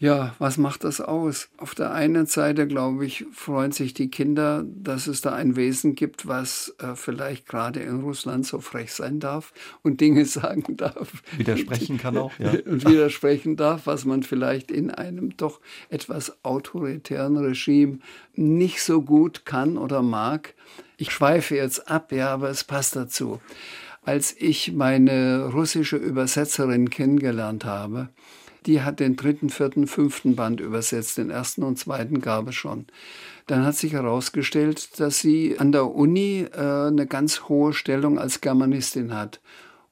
[0.00, 1.50] Ja, was macht das aus?
[1.58, 5.94] Auf der einen Seite, glaube ich, freuen sich die Kinder, dass es da ein Wesen
[5.94, 11.22] gibt, was äh, vielleicht gerade in Russland so frech sein darf und Dinge sagen darf.
[11.36, 12.50] Widersprechen kann auch, ja.
[12.64, 15.60] Und widersprechen darf, was man vielleicht in einem doch
[15.90, 17.98] etwas autoritären Regime
[18.34, 20.54] nicht so gut kann oder mag.
[20.96, 23.38] Ich schweife jetzt ab, ja, aber es passt dazu.
[24.02, 28.08] als ich meine russische Übersetzerin kennengelernt habe,
[28.66, 32.86] die hat den dritten, vierten, fünften Band übersetzt, den ersten und zweiten gab es schon.
[33.46, 38.40] Dann hat sich herausgestellt, dass sie an der Uni äh, eine ganz hohe Stellung als
[38.40, 39.40] Germanistin hat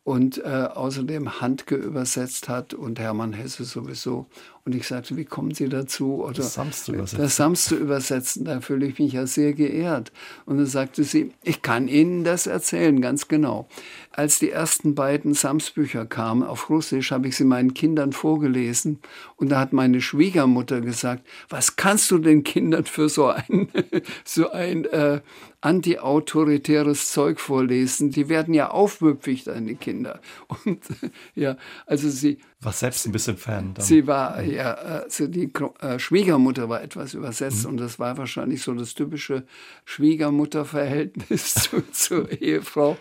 [0.04, 4.26] und äh, außerdem Handke übersetzt hat und Hermann Hesse sowieso.
[4.68, 6.22] Und ich sagte, wie kommen Sie dazu?
[6.22, 7.18] Oder das Sams zu übersetzen.
[7.18, 10.12] Das Sams zu übersetzen, da fühle ich mich ja sehr geehrt.
[10.44, 13.66] Und dann sagte sie, ich kann Ihnen das erzählen, ganz genau.
[14.12, 18.98] Als die ersten beiden Sams-Bücher kamen auf Russisch, habe ich sie meinen Kindern vorgelesen.
[19.36, 23.68] Und da hat meine Schwiegermutter gesagt, was kannst du den Kindern für so ein,
[24.24, 25.22] so ein äh,
[25.62, 28.10] anti-autoritäres Zeug vorlesen?
[28.10, 30.20] Die werden ja aufmüpfig, deine Kinder.
[30.66, 30.82] Und
[31.34, 33.74] ja, also sie was selbst ein bisschen Fan.
[33.74, 33.84] Dann.
[33.84, 37.70] Sie war, ja, also die äh, Schwiegermutter war etwas übersetzt mhm.
[37.70, 39.44] und das war wahrscheinlich so das typische
[39.84, 42.96] Schwiegermutterverhältnis zu, zur Ehefrau,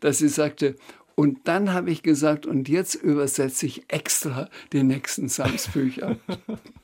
[0.00, 0.76] dass sie sagte,
[1.16, 6.16] und dann habe ich gesagt, und jetzt übersetze ich extra die nächsten Sams-Bücher.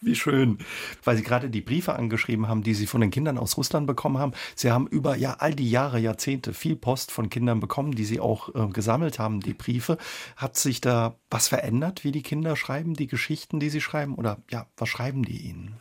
[0.00, 0.58] Wie schön.
[1.02, 4.18] Weil Sie gerade die Briefe angeschrieben haben, die Sie von den Kindern aus Russland bekommen
[4.18, 4.32] haben.
[4.54, 8.20] Sie haben über ja all die Jahre, Jahrzehnte viel Post von Kindern bekommen, die Sie
[8.20, 9.98] auch äh, gesammelt haben, die Briefe.
[10.36, 14.14] Hat sich da was verändert, wie die Kinder schreiben, die Geschichten, die sie schreiben?
[14.14, 15.76] Oder ja, was schreiben die Ihnen?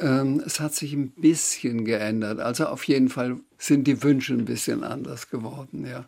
[0.00, 2.40] Ähm, es hat sich ein bisschen geändert.
[2.40, 6.06] Also auf jeden Fall sind die Wünsche ein bisschen anders geworden, ja.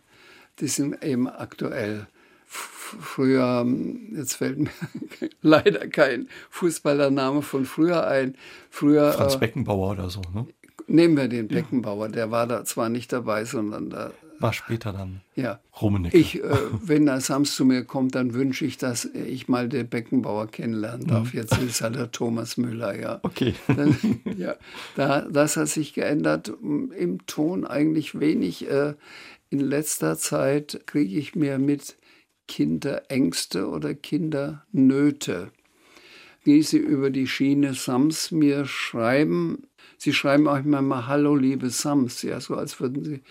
[0.60, 2.06] Die sind eben aktuell
[2.54, 3.66] früher,
[4.14, 4.70] jetzt fällt mir
[5.42, 8.36] leider kein Fußballername von früher ein.
[8.70, 10.46] Früher, Franz äh, Beckenbauer oder so, ne?
[10.86, 14.10] Nehmen wir den Beckenbauer, der war da zwar nicht dabei, sondern da.
[14.40, 15.22] War später dann.
[15.34, 15.60] Ja.
[15.80, 16.16] Rummenigge.
[16.16, 19.88] Ich, äh, wenn der Sams zu mir kommt, dann wünsche ich, dass ich mal den
[19.88, 21.32] Beckenbauer kennenlernen darf.
[21.32, 21.40] Mhm.
[21.40, 23.20] Jetzt ist er der Thomas Müller, ja.
[23.22, 23.54] Okay.
[23.68, 23.96] Dann,
[24.36, 24.56] ja,
[24.96, 26.52] da, das hat sich geändert.
[26.60, 28.68] Im Ton eigentlich wenig.
[28.68, 28.94] Äh,
[29.50, 31.96] in letzter Zeit kriege ich mir mit,
[32.46, 35.50] Kinderängste oder Kindernöte,
[36.46, 39.64] die sie über die Schiene Sams mir schreiben.
[39.98, 43.22] Sie schreiben auch immer mal Hallo, liebe Sams, ja, so als würden sie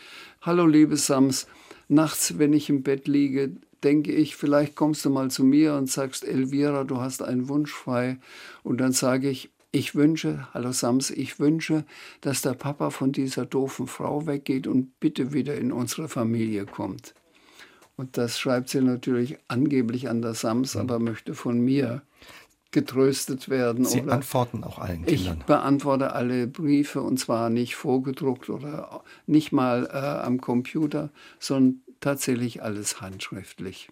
[0.42, 1.48] Hallo, liebe Sams.
[1.88, 5.90] Nachts, wenn ich im Bett liege, denke ich, vielleicht kommst du mal zu mir und
[5.90, 8.18] sagst, Elvira, du hast einen Wunsch frei.
[8.64, 11.84] Und dann sage ich, ich wünsche, hallo Sams, ich wünsche,
[12.22, 17.16] dass der Papa von dieser doofen Frau weggeht und bitte wieder in unsere Familie kommt.
[17.96, 20.82] Und das schreibt sie natürlich angeblich an der Sams, mhm.
[20.82, 22.02] aber möchte von mir
[22.72, 23.86] getröstet werden.
[23.86, 25.38] Sie antworten auch allen Kindern.
[25.40, 31.82] Ich beantworte alle Briefe und zwar nicht vorgedruckt oder nicht mal äh, am Computer, sondern
[32.00, 33.90] tatsächlich alles handschriftlich.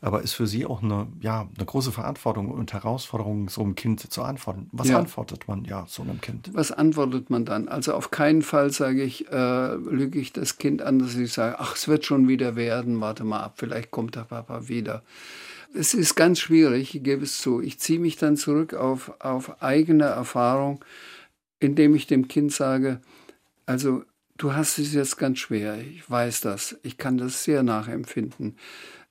[0.00, 4.00] Aber ist für Sie auch eine, ja, eine große Verantwortung und Herausforderung, so einem Kind
[4.00, 4.68] zu antworten.
[4.72, 4.98] Was ja.
[4.98, 6.50] antwortet man ja so einem Kind?
[6.52, 7.68] Was antwortet man dann?
[7.68, 11.56] Also auf keinen Fall sage ich, äh, lüge ich das Kind an, dass ich sage,
[11.58, 15.02] ach, es wird schon wieder werden, warte mal ab, vielleicht kommt der Papa wieder.
[15.72, 17.60] Es ist ganz schwierig, ich gebe es zu.
[17.60, 20.84] Ich ziehe mich dann zurück auf, auf eigene Erfahrung,
[21.60, 23.00] indem ich dem Kind sage,
[23.66, 24.02] also
[24.36, 28.56] du hast es jetzt ganz schwer, ich weiß das, ich kann das sehr nachempfinden.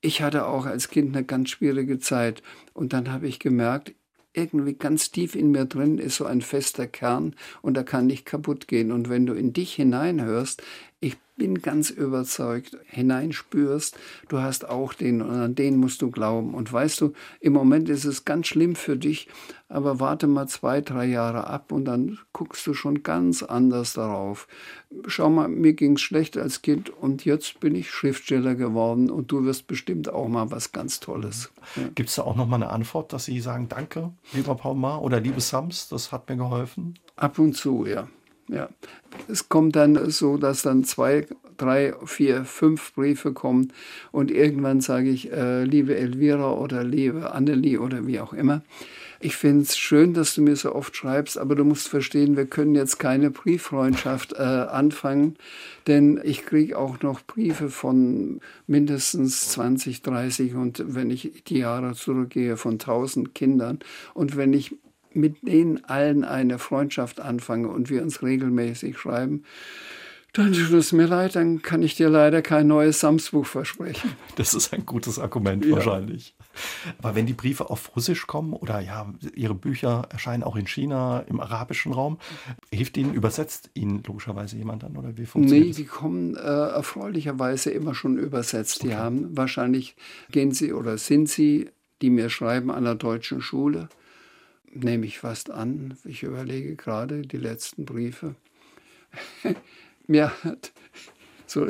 [0.01, 2.41] Ich hatte auch als Kind eine ganz schwierige Zeit
[2.73, 3.93] und dann habe ich gemerkt,
[4.33, 8.25] irgendwie ganz tief in mir drin ist so ein fester Kern und der kann nicht
[8.25, 8.91] kaputt gehen.
[8.91, 10.61] Und wenn du in dich hineinhörst,
[10.99, 13.97] ich bin ganz überzeugt, hineinspürst,
[14.27, 16.53] du hast auch den und an den musst du glauben.
[16.53, 19.27] Und weißt du, im Moment ist es ganz schlimm für dich,
[19.69, 24.47] aber warte mal zwei, drei Jahre ab und dann guckst du schon ganz anders darauf.
[25.07, 29.31] Schau mal, mir ging es schlecht als Kind und jetzt bin ich Schriftsteller geworden und
[29.31, 31.51] du wirst bestimmt auch mal was ganz Tolles.
[31.75, 31.83] Ja.
[31.95, 35.01] Gibt es da auch noch mal eine Antwort, dass Sie sagen, danke, lieber Paul Maar
[35.01, 36.99] oder liebe Sams, das hat mir geholfen?
[37.15, 38.07] Ab und zu, ja.
[38.49, 38.69] Ja,
[39.27, 43.71] es kommt dann so, dass dann zwei, drei, vier, fünf Briefe kommen
[44.11, 48.61] und irgendwann sage ich, äh, liebe Elvira oder liebe Annelie oder wie auch immer.
[49.21, 52.45] Ich finde es schön, dass du mir so oft schreibst, aber du musst verstehen, wir
[52.45, 55.35] können jetzt keine Brieffreundschaft äh, anfangen,
[55.87, 61.93] denn ich kriege auch noch Briefe von mindestens 20, 30 und wenn ich die Jahre
[61.95, 63.79] zurückgehe, von 1000 Kindern.
[64.13, 64.75] Und wenn ich
[65.13, 69.43] mit denen allen eine Freundschaft anfange und wir uns regelmäßig schreiben,
[70.33, 74.11] dann tut es mir leid, dann kann ich dir leider kein neues Samsbuch versprechen.
[74.35, 75.75] Das ist ein gutes Argument ja.
[75.75, 76.33] wahrscheinlich.
[76.99, 81.25] Aber wenn die Briefe auf Russisch kommen oder ja, Ihre Bücher erscheinen auch in China,
[81.27, 82.19] im arabischen Raum,
[82.71, 87.71] hilft Ihnen, übersetzt Ihnen logischerweise jemand dann oder wie funktioniert Nee, die kommen äh, erfreulicherweise
[87.71, 88.83] immer schon übersetzt.
[88.83, 89.95] Die haben wahrscheinlich,
[90.31, 91.69] gehen sie oder sind sie,
[92.01, 93.89] die mir schreiben an der deutschen Schule
[94.73, 95.97] nehme ich fast an.
[96.05, 98.35] Ich überlege gerade die letzten Briefe.
[100.07, 100.71] Mir hat
[101.45, 101.67] so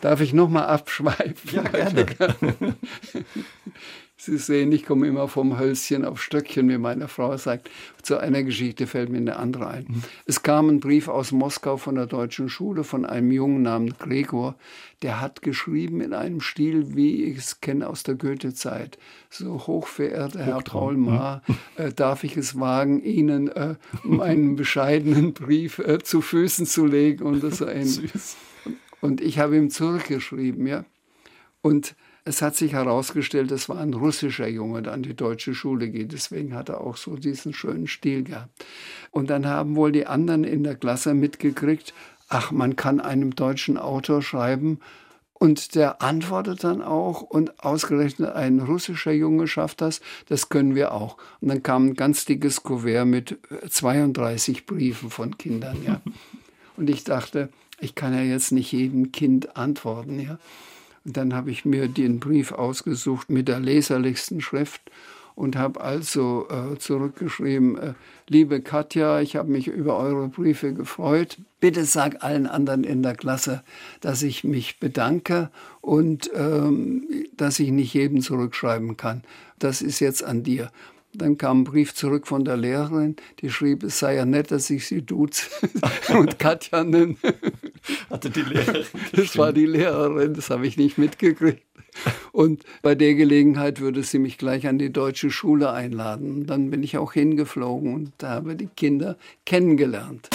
[0.00, 1.50] Darf ich nochmal abschweifen?
[1.50, 2.76] Ja, gerne.
[4.16, 7.68] Sie sehen, ich komme immer vom Hölzchen auf Stöckchen, wie meine Frau sagt.
[8.00, 9.86] Zu einer Geschichte fällt mir eine andere ein.
[9.88, 10.02] Mhm.
[10.24, 14.54] Es kam ein Brief aus Moskau von der deutschen Schule von einem Jungen namens Gregor.
[15.02, 18.98] Der hat geschrieben in einem Stil, wie ich es kenne aus der Goethe-Zeit.
[19.30, 21.42] So hochverehrter Herr Paul Maar,
[21.76, 23.74] äh, darf ich es wagen, Ihnen äh,
[24.04, 28.12] meinen bescheidenen Brief äh, zu Füßen zu legen und so ähnlich.
[29.00, 30.86] Und ich habe ihm zurückgeschrieben, ja.
[31.60, 35.90] Und es hat sich herausgestellt, es war ein russischer Junge, der an die deutsche Schule
[35.90, 36.12] geht.
[36.12, 38.64] Deswegen hat er auch so diesen schönen Stil gehabt.
[39.10, 41.92] Und dann haben wohl die anderen in der Klasse mitgekriegt,
[42.28, 44.80] ach, man kann einem deutschen Autor schreiben.
[45.34, 50.92] Und der antwortet dann auch und ausgerechnet ein russischer Junge schafft das, das können wir
[50.92, 51.18] auch.
[51.40, 56.00] Und dann kam ein ganz dickes Kuvert mit 32 Briefen von Kindern, ja.
[56.76, 60.38] Und ich dachte, ich kann ja jetzt nicht jedem Kind antworten, ja.
[61.04, 64.90] Dann habe ich mir den Brief ausgesucht mit der leserlichsten Schrift
[65.34, 67.94] und habe also äh, zurückgeschrieben, äh,
[68.28, 71.38] liebe Katja, ich habe mich über eure Briefe gefreut.
[71.60, 73.62] Bitte sag allen anderen in der Klasse,
[74.00, 79.22] dass ich mich bedanke und ähm, dass ich nicht jedem zurückschreiben kann.
[79.58, 80.70] Das ist jetzt an dir.
[81.12, 84.68] Dann kam ein Brief zurück von der Lehrerin, die schrieb, es sei ja nett, dass
[84.70, 85.46] ich sie duze
[86.16, 87.16] und Katja nenne.
[88.10, 88.84] Hatte die Lehrerin.
[89.12, 91.62] Das war die Lehrerin, das habe ich nicht mitgekriegt.
[92.32, 96.46] Und bei der Gelegenheit würde sie mich gleich an die deutsche Schule einladen.
[96.46, 99.16] Dann bin ich auch hingeflogen und habe die Kinder
[99.46, 100.28] kennengelernt.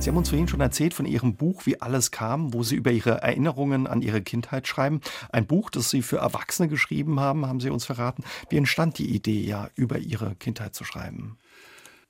[0.00, 2.90] Sie haben uns vorhin schon erzählt von Ihrem Buch Wie alles kam, wo Sie über
[2.90, 5.02] Ihre Erinnerungen an Ihre Kindheit schreiben.
[5.30, 8.24] Ein Buch, das Sie für Erwachsene geschrieben haben, haben Sie uns verraten.
[8.48, 11.36] Wie entstand die Idee, ja, über Ihre Kindheit zu schreiben?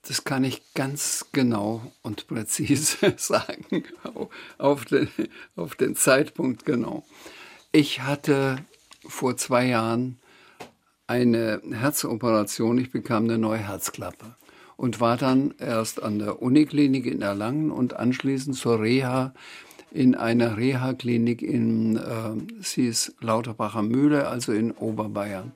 [0.06, 3.84] Das kann ich ganz genau und präzise sagen,
[4.58, 5.08] auf den,
[5.56, 7.04] auf den Zeitpunkt genau.
[7.72, 8.56] Ich hatte
[9.06, 10.18] vor zwei Jahren
[11.06, 14.36] eine Herzoperation, ich bekam eine neue Herzklappe
[14.76, 19.34] und war dann erst an der Uniklinik in Erlangen und anschließend zur Reha
[19.90, 25.52] in einer Reha-Klinik in, äh, sie Lauterbacher Mühle, also in Oberbayern.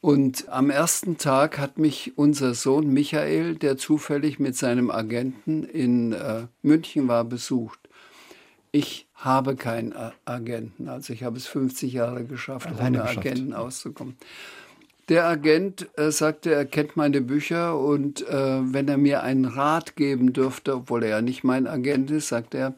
[0.00, 6.12] Und am ersten Tag hat mich unser Sohn Michael, der zufällig mit seinem Agenten in
[6.12, 7.80] äh, München war, besucht.
[8.70, 13.26] Ich habe keinen Agenten, also ich habe es 50 Jahre geschafft, Alleine ohne geschafft.
[13.26, 14.16] Agenten auszukommen.
[15.08, 19.96] Der Agent äh, sagte, er kennt meine Bücher und äh, wenn er mir einen Rat
[19.96, 22.74] geben dürfte, obwohl er ja nicht mein Agent ist, sagt er,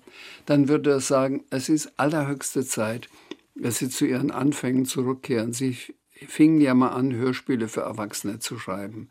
[0.46, 3.08] dann würde er sagen, es ist allerhöchste Zeit,
[3.56, 5.52] dass Sie zu Ihren Anfängen zurückkehren.
[5.52, 5.76] Sie
[6.26, 9.08] fingen ja mal an, Hörspiele für Erwachsene zu schreiben.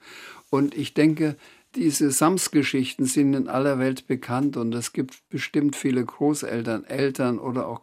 [0.50, 1.36] Und ich denke,
[1.76, 7.68] diese Sams-Geschichten sind in aller Welt bekannt und es gibt bestimmt viele Großeltern, Eltern oder
[7.68, 7.82] auch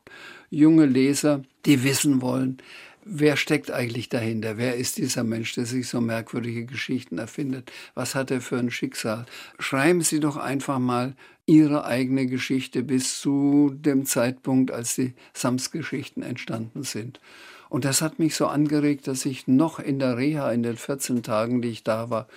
[0.50, 2.58] junge Leser, die wissen wollen,
[3.04, 4.58] wer steckt eigentlich dahinter?
[4.58, 7.70] Wer ist dieser Mensch, der sich so merkwürdige Geschichten erfindet?
[7.94, 9.26] Was hat er für ein Schicksal?
[9.58, 11.14] Schreiben Sie doch einfach mal
[11.46, 17.20] Ihre eigene Geschichte bis zu dem Zeitpunkt, als die Sams-Geschichten entstanden sind.
[17.68, 21.22] Und das hat mich so angeregt, dass ich noch in der Reha, in den 14
[21.22, 22.28] Tagen, die ich da war,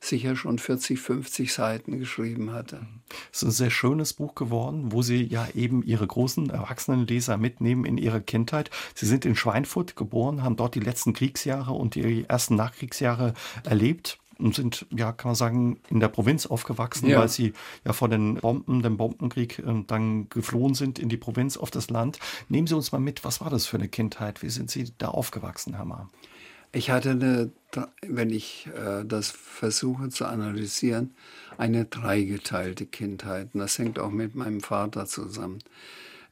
[0.00, 2.86] sicher schon 40, 50 Seiten geschrieben hatte.
[3.32, 7.36] Es ist ein sehr schönes Buch geworden, wo Sie ja eben Ihre großen erwachsenen Leser
[7.36, 8.70] mitnehmen in Ihre Kindheit.
[8.94, 14.19] Sie sind in Schweinfurt geboren, haben dort die letzten Kriegsjahre und die ersten Nachkriegsjahre erlebt
[14.44, 17.20] und sind, ja, kann man sagen, in der Provinz aufgewachsen, ja.
[17.20, 17.52] weil sie
[17.84, 21.90] ja vor den Bomben, dem Bombenkrieg äh, dann geflohen sind in die Provinz, auf das
[21.90, 22.18] Land.
[22.48, 24.42] Nehmen Sie uns mal mit, was war das für eine Kindheit?
[24.42, 26.08] Wie sind Sie da aufgewachsen, Herr Ma?
[26.72, 27.50] Ich hatte eine,
[28.02, 31.14] wenn ich äh, das versuche zu analysieren,
[31.58, 33.50] eine dreigeteilte Kindheit.
[33.54, 35.58] Und das hängt auch mit meinem Vater zusammen.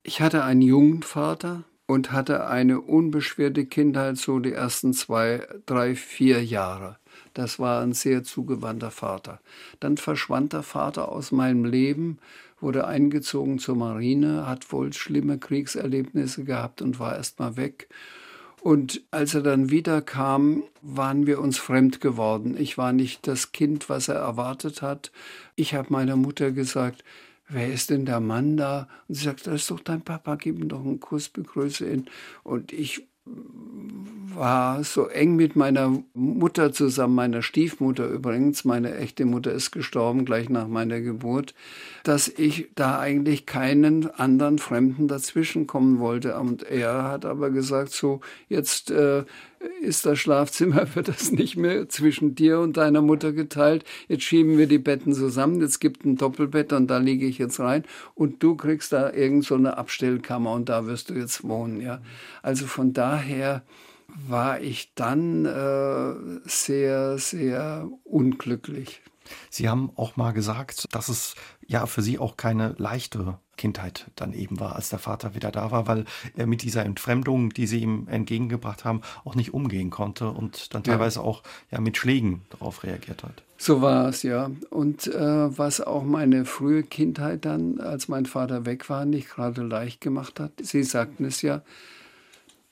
[0.04, 5.96] Ich hatte einen jungen Vater und hatte eine unbeschwerte Kindheit, so die ersten zwei, drei,
[5.96, 6.98] vier Jahre.
[7.38, 9.38] Das war ein sehr zugewandter Vater.
[9.78, 12.18] Dann verschwand der Vater aus meinem Leben,
[12.60, 17.88] wurde eingezogen zur Marine, hat wohl schlimme Kriegserlebnisse gehabt und war erst mal weg.
[18.60, 22.56] Und als er dann wiederkam, waren wir uns fremd geworden.
[22.58, 25.12] Ich war nicht das Kind, was er erwartet hat.
[25.54, 27.04] Ich habe meiner Mutter gesagt,
[27.48, 28.88] wer ist denn der Mann da?
[29.06, 32.06] Und sie sagt, das ist doch dein Papa, gib ihm doch einen Kuss, begrüße ihn.
[32.42, 33.06] Und ich
[34.38, 40.24] war so eng mit meiner Mutter zusammen, meiner Stiefmutter übrigens, meine echte Mutter ist gestorben
[40.24, 41.54] gleich nach meiner Geburt,
[42.04, 46.38] dass ich da eigentlich keinen anderen Fremden dazwischen kommen wollte.
[46.38, 49.24] Und er hat aber gesagt, so jetzt äh,
[49.80, 53.84] ist das Schlafzimmer, wird das nicht mehr zwischen dir und deiner Mutter geteilt.
[54.08, 57.60] Jetzt schieben wir die Betten zusammen, jetzt gibt ein Doppelbett und da liege ich jetzt
[57.60, 61.80] rein und du kriegst da irgend so eine Abstellkammer und da wirst du jetzt wohnen.
[61.80, 62.00] Ja,
[62.42, 63.62] also von daher
[64.26, 69.02] war ich dann äh, sehr, sehr unglücklich.
[69.50, 71.34] Sie haben auch mal gesagt, dass es
[71.66, 75.70] ja für Sie auch keine leichte Kindheit dann eben war, als der Vater wieder da
[75.70, 76.04] war, weil
[76.36, 80.84] er mit dieser Entfremdung, die Sie ihm entgegengebracht haben, auch nicht umgehen konnte und dann
[80.84, 81.24] teilweise ja.
[81.26, 83.42] auch ja mit Schlägen darauf reagiert hat.
[83.58, 84.50] So war es, ja.
[84.70, 89.62] Und äh, was auch meine frühe Kindheit dann, als mein Vater weg war, nicht gerade
[89.62, 90.52] leicht gemacht hat.
[90.62, 91.62] Sie sagten es ja,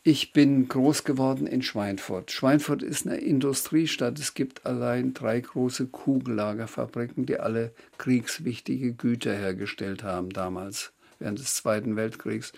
[0.06, 2.30] ich bin groß geworden in Schweinfurt.
[2.30, 4.20] Schweinfurt ist eine Industriestadt.
[4.20, 11.56] Es gibt allein drei große Kugellagerfabriken, die alle kriegswichtige Güter hergestellt haben damals, während des
[11.56, 12.52] Zweiten Weltkriegs.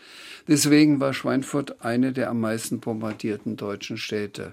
[0.47, 4.53] Deswegen war Schweinfurt eine der am meisten bombardierten deutschen Städte.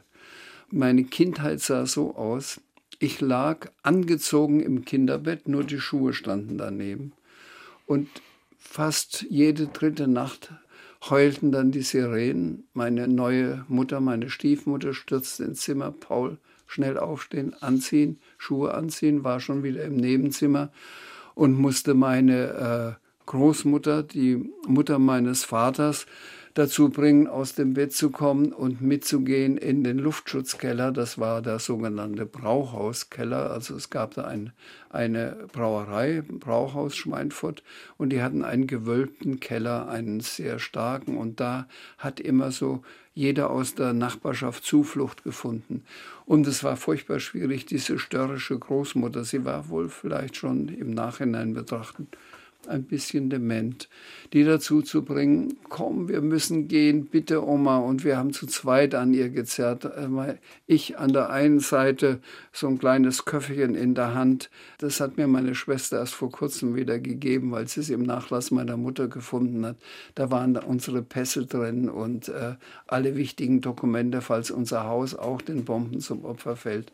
[0.71, 2.61] Meine Kindheit sah so aus,
[2.99, 7.11] ich lag angezogen im Kinderbett, nur die Schuhe standen daneben.
[7.87, 8.07] Und
[8.57, 10.53] fast jede dritte Nacht
[11.09, 12.67] heulten dann die Sirenen.
[12.73, 15.91] Meine neue Mutter, meine Stiefmutter stürzte ins Zimmer.
[15.91, 16.37] Paul,
[16.67, 20.71] schnell aufstehen, anziehen, Schuhe anziehen, war schon wieder im Nebenzimmer
[21.35, 26.05] und musste meine äh, Großmutter, die Mutter meines Vaters,
[26.55, 30.91] dazu bringen, aus dem Bett zu kommen und mitzugehen in den Luftschutzkeller.
[30.93, 33.51] Das war der sogenannte Brauhauskeller.
[33.51, 34.53] Also es gab da ein,
[34.89, 37.61] eine Brauerei, Brauhaus Schweinfurt,
[37.97, 41.17] und die hatten einen gewölbten Keller, einen sehr starken.
[41.17, 45.83] Und da hat immer so jeder aus der Nachbarschaft Zuflucht gefunden.
[46.25, 51.53] Und es war furchtbar schwierig, diese störrische Großmutter, sie war wohl vielleicht schon im Nachhinein
[51.53, 52.07] betrachtet
[52.67, 53.89] ein bisschen dement,
[54.33, 57.77] die dazu zu bringen, komm, wir müssen gehen, bitte Oma.
[57.77, 59.89] Und wir haben zu zweit an ihr gezerrt.
[60.67, 62.19] Ich an der einen Seite
[62.51, 64.49] so ein kleines Köfferchen in der Hand.
[64.77, 68.51] Das hat mir meine Schwester erst vor kurzem wieder gegeben, weil sie es im Nachlass
[68.51, 69.77] meiner Mutter gefunden hat.
[70.15, 72.55] Da waren unsere Pässe drin und äh,
[72.87, 76.91] alle wichtigen Dokumente, falls unser Haus auch den Bomben zum Opfer fällt.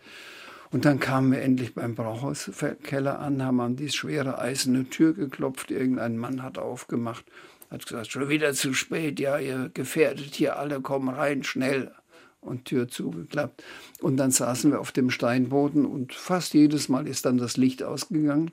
[0.72, 5.70] Und dann kamen wir endlich beim Brauhauskeller an, haben an die schwere eiserne Tür geklopft.
[5.70, 7.26] Irgendein Mann hat aufgemacht,
[7.70, 11.92] hat gesagt, schon wieder zu spät, ja, ihr gefährdet hier alle, komm rein, schnell.
[12.40, 13.64] Und Tür zugeklappt.
[14.02, 17.84] Und dann saßen wir auf dem Steinboden und fast jedes Mal ist dann das Licht
[17.84, 18.50] ausgegangen,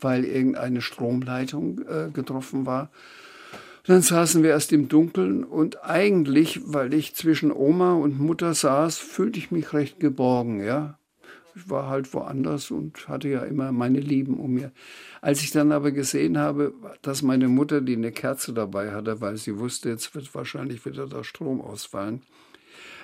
[0.00, 2.90] weil irgendeine Stromleitung äh, getroffen war.
[3.84, 8.98] Dann saßen wir erst im Dunkeln und eigentlich, weil ich zwischen Oma und Mutter saß,
[8.98, 10.98] fühlte ich mich recht geborgen, ja.
[11.54, 14.70] Ich war halt woanders und hatte ja immer meine Lieben um mir.
[15.20, 19.36] Als ich dann aber gesehen habe, dass meine Mutter, die eine Kerze dabei hatte, weil
[19.36, 22.22] sie wusste, jetzt wird wahrscheinlich wieder der Strom ausfallen,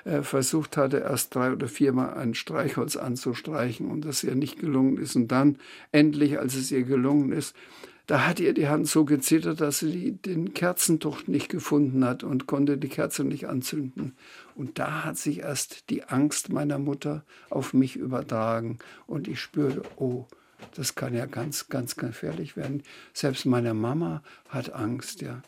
[0.04, 4.98] äh, versucht hatte, erst drei oder viermal ein Streichholz anzustreichen und das ihr nicht gelungen
[4.98, 5.16] ist.
[5.16, 5.58] Und dann
[5.90, 7.56] endlich, als es ihr gelungen ist,
[8.06, 12.46] da hat ihr die Hand so gezittert, dass sie den Kerzentucht nicht gefunden hat und
[12.46, 14.14] konnte die Kerze nicht anzünden.
[14.54, 19.82] Und da hat sich erst die Angst meiner Mutter auf mich übertragen und ich spürte,
[19.96, 20.26] oh,
[20.74, 22.82] das kann ja ganz, ganz gefährlich werden.
[23.12, 25.42] Selbst meine Mama hat Angst, ja.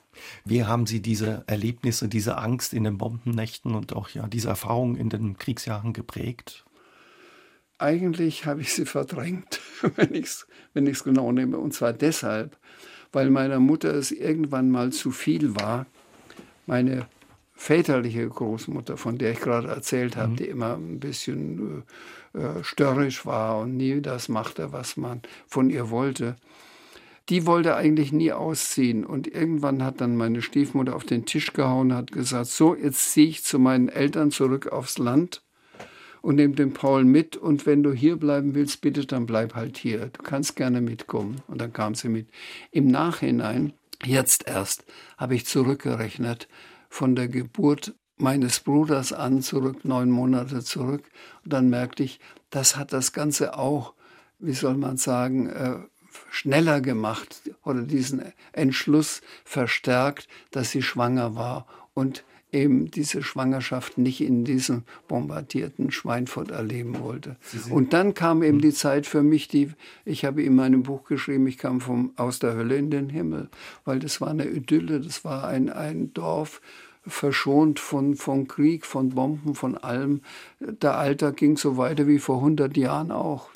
[0.45, 4.97] Wie haben Sie diese Erlebnisse, diese Angst in den Bombennächten und auch ja diese Erfahrungen
[4.97, 6.66] in den Kriegsjahren geprägt?
[7.79, 9.61] Eigentlich habe ich sie verdrängt,
[9.97, 11.59] wenn ich es wenn genau nehme.
[11.59, 12.57] Und zwar deshalb,
[13.13, 15.87] weil meiner Mutter es irgendwann mal zu viel war.
[16.67, 17.07] Meine
[17.55, 20.37] väterliche Großmutter, von der ich gerade erzählt habe, mhm.
[20.37, 21.85] die immer ein bisschen
[22.35, 26.37] äh, äh, störrisch war und nie das machte, was man von ihr wollte,
[27.29, 29.05] die wollte eigentlich nie ausziehen.
[29.05, 33.29] Und irgendwann hat dann meine Stiefmutter auf den Tisch gehauen, hat gesagt, so, jetzt ziehe
[33.29, 35.43] ich zu meinen Eltern zurück aufs Land
[36.27, 37.37] und nehme den Paul mit.
[37.37, 40.07] Und wenn du hier bleiben willst, bitte, dann bleib halt hier.
[40.07, 41.41] Du kannst gerne mitkommen.
[41.47, 42.29] Und dann kam sie mit.
[42.73, 44.85] Im Nachhinein, jetzt erst,
[45.19, 46.49] habe ich zurückgerechnet
[46.89, 51.05] von der Geburt meines Bruders an zurück, neun Monate zurück.
[51.45, 52.19] Und dann merkte ich,
[52.51, 53.95] das hat das Ganze auch,
[54.41, 55.77] wie soll man sagen, äh,
[56.33, 62.25] schneller gemacht oder diesen Entschluss verstärkt, dass sie schwanger war und
[62.57, 67.37] eben diese Schwangerschaft nicht in diesem bombardierten Schweinfurt erleben wollte.
[67.71, 68.63] Und dann kam eben hm.
[68.63, 69.71] die Zeit für mich, die
[70.05, 73.49] ich habe in meinem Buch geschrieben, ich kam vom, aus der Hölle in den Himmel,
[73.85, 76.61] weil das war eine Idylle, das war ein, ein Dorf,
[77.07, 80.23] verschont von, von Krieg, von Bomben, von allem.
[80.61, 83.51] Der Alltag ging so weiter wie vor 100 Jahren auch.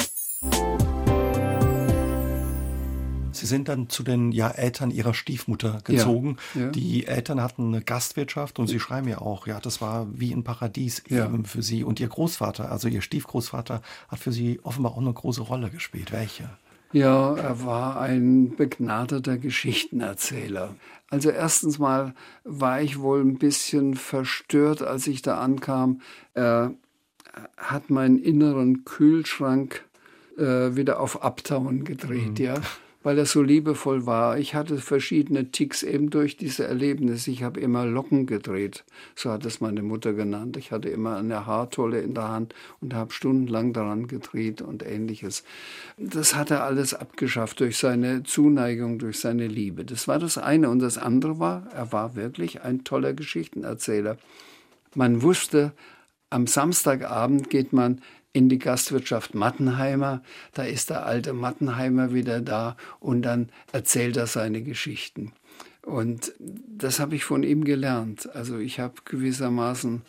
[3.41, 6.37] Sie sind dann zu den ja, Eltern ihrer Stiefmutter gezogen.
[6.55, 6.67] Ja, ja.
[6.69, 10.45] Die Eltern hatten eine Gastwirtschaft und Sie schreiben ja auch, ja, das war wie ein
[10.45, 11.83] Paradies eben für Sie.
[11.83, 16.13] Und Ihr Großvater, also Ihr Stiefgroßvater, hat für Sie offenbar auch eine große Rolle gespielt.
[16.13, 16.51] Welche?
[16.93, 20.75] Ja, er war ein begnadeter Geschichtenerzähler.
[21.09, 22.15] Also erstens mal
[22.45, 26.03] war ich wohl ein bisschen verstört, als ich da ankam.
[26.35, 26.75] Er
[27.57, 29.85] hat meinen inneren Kühlschrank
[30.37, 32.55] äh, wieder auf Abtauen gedreht, ja,
[33.03, 34.39] weil er so liebevoll war.
[34.39, 37.31] Ich hatte verschiedene Ticks eben durch diese Erlebnisse.
[37.31, 38.85] Ich habe immer Locken gedreht,
[39.15, 40.57] so hat es meine Mutter genannt.
[40.57, 45.45] Ich hatte immer eine Haartolle in der Hand und habe stundenlang daran gedreht und ähnliches.
[45.97, 49.85] Das hat er alles abgeschafft durch seine Zuneigung, durch seine Liebe.
[49.85, 50.69] Das war das eine.
[50.69, 54.19] Und das andere war, er war wirklich ein toller Geschichtenerzähler.
[54.95, 55.73] Man wusste,
[56.29, 58.03] am Samstagabend geht man
[58.33, 60.23] in die Gastwirtschaft Mattenheimer.
[60.53, 65.33] Da ist der alte Mattenheimer wieder da und dann erzählt er seine Geschichten.
[65.83, 68.35] Und das habe ich von ihm gelernt.
[68.35, 70.03] Also ich habe gewissermaßen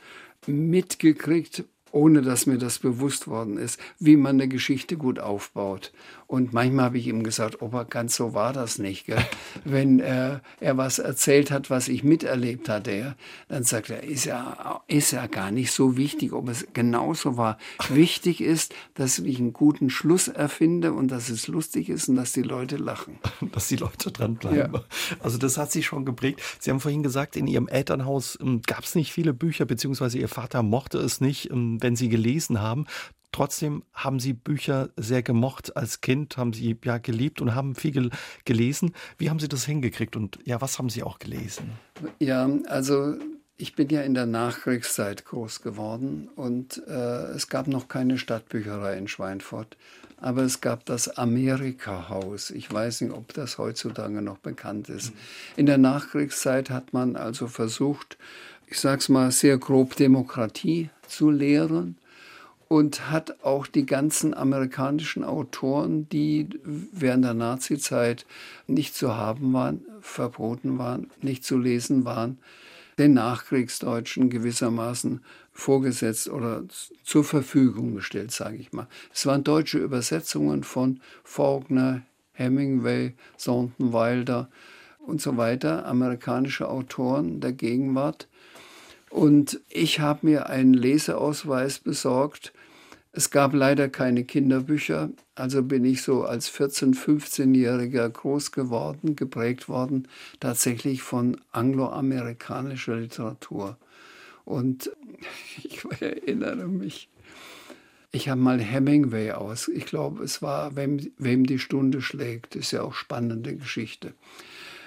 [0.48, 5.92] mitgekriegt, ohne dass mir das bewusst worden ist, wie man eine Geschichte gut aufbaut.
[6.32, 9.06] Und manchmal habe ich ihm gesagt, Opa, ganz so war das nicht.
[9.06, 9.18] Gell?
[9.66, 13.16] Wenn äh, er was erzählt hat, was ich miterlebt hatte, ja,
[13.50, 17.58] dann sagt er, ist ja, ist ja gar nicht so wichtig, ob es genauso war.
[17.90, 22.32] Wichtig ist, dass ich einen guten Schluss erfinde und dass es lustig ist und dass
[22.32, 23.20] die Leute lachen.
[23.52, 24.74] Dass die Leute dranbleiben.
[24.74, 24.84] Ja.
[25.20, 26.42] Also das hat Sie schon geprägt.
[26.60, 30.30] Sie haben vorhin gesagt, in Ihrem Elternhaus ähm, gab es nicht viele Bücher, beziehungsweise Ihr
[30.30, 32.86] Vater mochte es nicht, ähm, wenn Sie gelesen haben.
[33.32, 37.92] Trotzdem haben Sie Bücher sehr gemocht als Kind, haben Sie ja geliebt und haben viel
[37.92, 38.10] gel
[38.44, 38.94] gelesen.
[39.18, 41.72] Wie haben Sie das hingekriegt und ja, was haben Sie auch gelesen?
[42.20, 43.16] Ja, also
[43.62, 48.98] ich bin ja in der Nachkriegszeit groß geworden und äh, es gab noch keine Stadtbücherei
[48.98, 49.78] in Schweinfurt,
[50.18, 52.50] aber es gab das Amerika-Haus.
[52.50, 55.14] Ich weiß nicht, ob das heutzutage noch bekannt ist.
[55.56, 58.18] In der Nachkriegszeit hat man also versucht,
[58.66, 61.98] ich sag's mal sehr grob, Demokratie zu lehren
[62.72, 68.26] und hat auch die ganzen amerikanischen Autoren, die während der Nazizeit
[68.66, 72.38] nicht zu haben waren, verboten waren, nicht zu lesen waren,
[72.98, 75.20] den Nachkriegsdeutschen gewissermaßen
[75.52, 76.64] vorgesetzt oder
[77.04, 78.88] zur Verfügung gestellt, sage ich mal.
[79.14, 84.48] Es waren deutsche Übersetzungen von Faulkner, Hemingway, Thornton Wilder
[85.00, 88.30] und so weiter, amerikanische Autoren der Gegenwart.
[89.10, 92.54] Und ich habe mir einen Leseausweis besorgt.
[93.14, 99.68] Es gab leider keine Kinderbücher, also bin ich so als 14-, 15-Jähriger groß geworden, geprägt
[99.68, 100.08] worden,
[100.40, 103.78] tatsächlich von angloamerikanischer Literatur.
[104.46, 104.92] Und
[105.64, 107.10] ich erinnere mich,
[108.14, 109.68] ich habe mal Hemingway aus.
[109.70, 112.56] Ich glaube, es war wem, wem die Stunde schlägt.
[112.56, 114.14] Ist ja auch spannende Geschichte.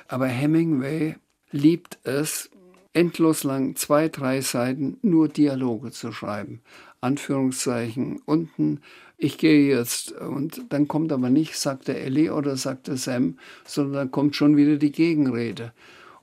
[0.09, 1.17] Aber Hemingway
[1.51, 2.51] liebt es,
[2.95, 6.61] endlos lang zwei, drei Seiten nur Dialoge zu schreiben.
[7.01, 8.81] Anführungszeichen unten,
[9.19, 13.39] ich gehe jetzt und dann kommt aber nicht, sagt der Ellie oder sagt der Sam,
[13.65, 15.73] sondern dann kommt schon wieder die Gegenrede.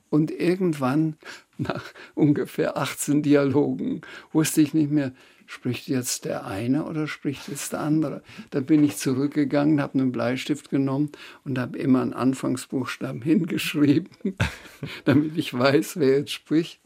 [0.10, 1.18] Und irgendwann,
[1.58, 1.84] nach
[2.16, 4.02] ungefähr 18 Dialogen,
[4.34, 5.12] wusste ich nicht mehr,
[5.52, 8.24] spricht jetzt der eine oder spricht jetzt der andere.
[8.52, 11.12] Da bin ich zurückgegangen, habe einen Bleistift genommen
[11.44, 14.10] und habe immer einen Anfangsbuchstaben hingeschrieben,
[15.06, 16.80] damit ich weiß, wer jetzt spricht.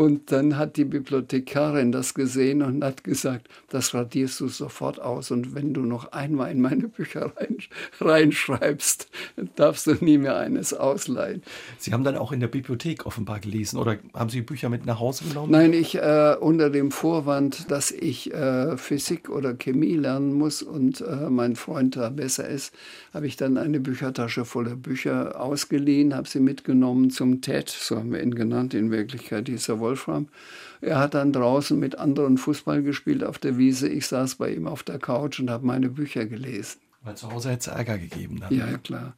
[0.00, 5.30] Und dann hat die Bibliothekarin das gesehen und hat gesagt, das radierst du sofort aus.
[5.30, 7.58] Und wenn du noch einmal in meine Bücher rein,
[8.00, 9.10] reinschreibst,
[9.56, 11.42] darfst du nie mehr eines ausleihen.
[11.76, 15.00] Sie haben dann auch in der Bibliothek offenbar gelesen oder haben Sie Bücher mit nach
[15.00, 15.52] Hause genommen?
[15.52, 21.02] Nein, ich äh, unter dem Vorwand, dass ich äh, Physik oder Chemie lernen muss und
[21.02, 22.74] äh, mein Freund da besser ist,
[23.12, 28.12] habe ich dann eine Büchertasche voller Bücher ausgeliehen, habe sie mitgenommen zum TED, so haben
[28.12, 30.28] wir ihn genannt, in Wirklichkeit dieser Wolfram.
[30.80, 33.88] Er hat dann draußen mit anderen Fußball gespielt auf der Wiese.
[33.88, 36.80] Ich saß bei ihm auf der Couch und habe meine Bücher gelesen.
[37.02, 38.40] Weil zu Hause hätte es Ärger gegeben.
[38.40, 38.54] Dann.
[38.54, 39.14] Ja, klar.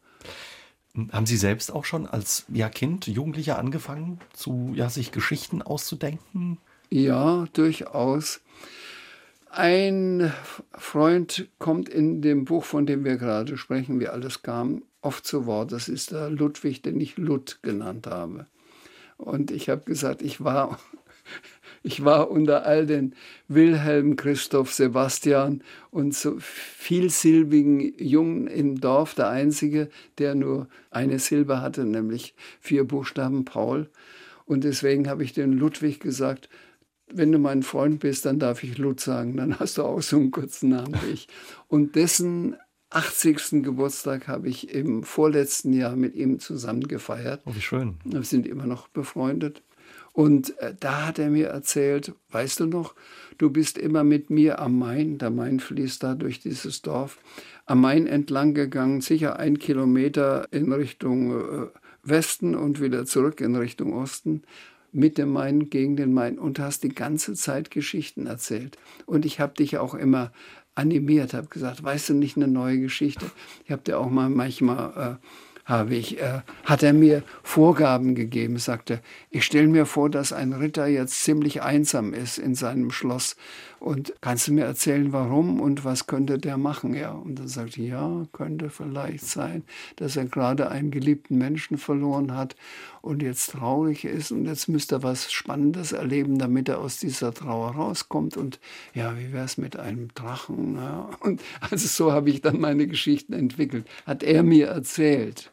[1.13, 6.59] Haben Sie selbst auch schon als ja, Kind, Jugendlicher angefangen, zu, ja, sich Geschichten auszudenken?
[6.91, 8.41] Ja, durchaus.
[9.49, 10.33] Ein
[10.73, 15.47] Freund kommt in dem Buch, von dem wir gerade sprechen, wie alles kam, oft zu
[15.47, 15.73] Wort.
[15.73, 18.47] Das ist der Ludwig, den ich Lud genannt habe.
[19.17, 20.79] Und ich habe gesagt, ich war,
[21.83, 23.15] ich war unter all den
[23.49, 29.89] Wilhelm, Christoph, Sebastian und so vielsilbigen Jungen im Dorf der Einzige,
[30.19, 33.91] der nur eine Silbe hatte, nämlich vier Buchstaben Paul.
[34.45, 36.49] Und deswegen habe ich den Ludwig gesagt,
[37.15, 40.17] wenn du mein Freund bist, dann darf ich Lutz sagen, dann hast du auch so
[40.17, 41.29] einen kurzen Namen wie ich.
[41.69, 42.57] Und dessen
[42.95, 43.63] 80.
[43.63, 47.43] Geburtstag habe ich im vorletzten Jahr mit ihm zusammen gefeiert.
[47.47, 47.97] Oh, wie schön.
[48.05, 49.63] Wir sind immer noch befreundet.
[50.13, 52.95] Und äh, da hat er mir erzählt, weißt du noch,
[53.39, 57.19] du bist immer mit mir am Main, der Main fließt da durch dieses Dorf,
[57.65, 61.67] am Main entlang gegangen, sicher ein Kilometer in Richtung äh,
[62.03, 64.43] Westen und wieder zurück in Richtung Osten,
[64.93, 68.77] mit dem Main, gegen den Main und hast die ganze Zeit Geschichten erzählt.
[69.07, 70.33] Und ich habe dich auch immer
[70.75, 73.31] animiert, habe gesagt, weißt du nicht eine neue Geschichte?
[73.65, 75.27] Ich habe dir auch mal manchmal äh,
[75.65, 79.01] habe ich, äh, hat er mir Vorgaben gegeben, sagte,
[79.31, 83.37] ich stelle mir vor, dass ein Ritter jetzt ziemlich einsam ist in seinem Schloss
[83.83, 86.95] und kannst du mir erzählen, warum und was könnte der machen?
[86.95, 89.65] Ja, und dann sagte ich, ja, könnte vielleicht sein,
[89.97, 92.55] dass er gerade einen geliebten Menschen verloren hat
[93.01, 97.35] und jetzt traurig ist und jetzt müsste er was Spannendes erleben, damit er aus dieser
[97.35, 98.61] Trauer rauskommt und
[98.95, 100.77] ja, wie wäre es mit einem Drachen?
[100.77, 105.51] Ja, und also so habe ich dann meine Geschichten entwickelt, hat er mir erzählt.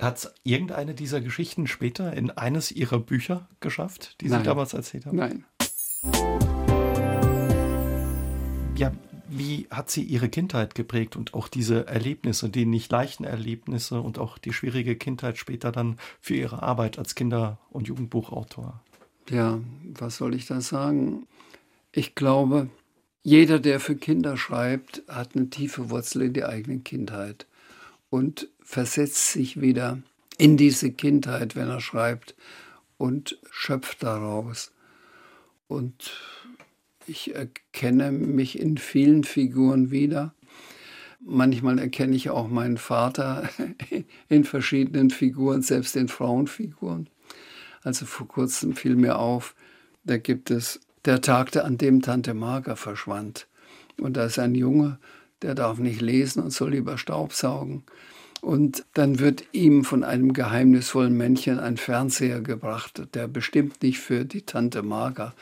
[0.00, 4.44] Hat es irgendeine dieser Geschichten später in eines Ihrer Bücher geschafft, die Sie Nein.
[4.44, 5.18] damals erzählt haben?
[5.18, 5.44] Nein.
[8.76, 8.92] Ja,
[9.28, 14.18] wie hat sie ihre Kindheit geprägt und auch diese Erlebnisse, die nicht leichten Erlebnisse und
[14.18, 18.82] auch die schwierige Kindheit später dann für ihre Arbeit als Kinder- und Jugendbuchautor?
[19.30, 21.26] Ja, was soll ich da sagen?
[21.92, 22.68] Ich glaube,
[23.22, 27.46] jeder, der für Kinder schreibt, hat eine tiefe Wurzel in die eigene Kindheit
[28.10, 29.98] und versetzt sich wieder
[30.36, 32.34] in diese Kindheit, wenn er schreibt
[32.98, 34.72] und schöpft daraus.
[35.68, 36.12] Und
[37.06, 40.34] ich erkenne mich in vielen Figuren wieder.
[41.20, 43.48] Manchmal erkenne ich auch meinen Vater
[44.28, 47.08] in verschiedenen Figuren, selbst in Frauenfiguren.
[47.82, 49.54] Also vor kurzem fiel mir auf,
[50.04, 53.46] da gibt es der Tag, an dem Tante Marga verschwand.
[54.00, 54.98] Und da ist ein Junge,
[55.42, 57.84] der darf nicht lesen und soll lieber Staubsaugen.
[58.44, 64.26] Und dann wird ihm von einem geheimnisvollen Männchen ein Fernseher gebracht, der bestimmt nicht für
[64.26, 65.32] die Tante Marga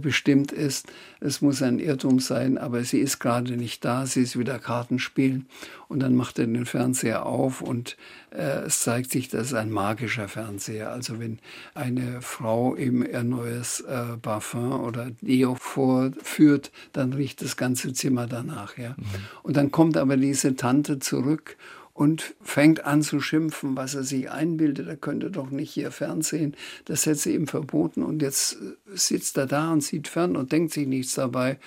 [0.00, 0.86] bestimmt ist.
[1.18, 5.00] Es muss ein Irrtum sein, aber sie ist gerade nicht da, sie ist wieder Karten
[5.00, 5.46] spielen.
[5.88, 7.96] Und dann macht er den Fernseher auf und
[8.30, 10.92] äh, es zeigt sich, das ist ein magischer Fernseher.
[10.92, 11.40] Also wenn
[11.74, 18.28] eine Frau ihm ihr neues äh, Parfum oder Deo vorführt, dann riecht das ganze Zimmer
[18.28, 18.78] danach.
[18.78, 18.90] Ja?
[18.90, 19.04] Mhm.
[19.42, 21.56] Und dann kommt aber diese Tante zurück
[21.94, 24.88] und fängt an zu schimpfen, was er sich einbildet.
[24.88, 26.56] Er könnte doch nicht hier fernsehen.
[26.86, 28.02] Das hätte sie ihm verboten.
[28.02, 28.58] Und jetzt
[28.92, 31.58] sitzt er da und sieht fern und denkt sich nichts dabei.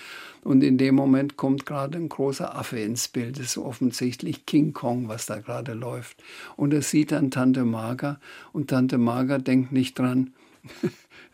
[0.43, 3.39] Und in dem Moment kommt gerade ein großer Affe ins Bild.
[3.39, 6.21] Das ist offensichtlich King Kong, was da gerade läuft.
[6.57, 8.19] Und er sieht dann Tante Marga.
[8.51, 10.33] Und Tante Marga denkt nicht dran,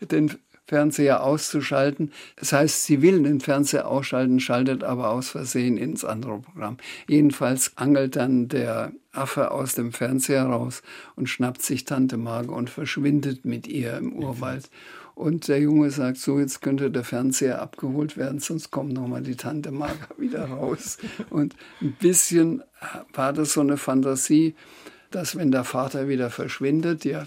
[0.00, 0.30] den
[0.66, 2.12] Fernseher auszuschalten.
[2.36, 6.78] Das heißt, sie will den Fernseher ausschalten, schaltet aber aus Versehen ins andere Programm.
[7.06, 10.82] Jedenfalls angelt dann der Affe aus dem Fernseher raus
[11.16, 14.70] und schnappt sich Tante Marge und verschwindet mit ihr im Urwald.
[15.14, 19.36] Und der Junge sagt, so, jetzt könnte der Fernseher abgeholt werden, sonst kommt nochmal die
[19.36, 20.98] Tante Marga wieder raus.
[21.30, 22.62] Und ein bisschen
[23.12, 24.54] war das so eine Fantasie,
[25.12, 27.26] dass wenn der Vater wieder verschwindet, ja,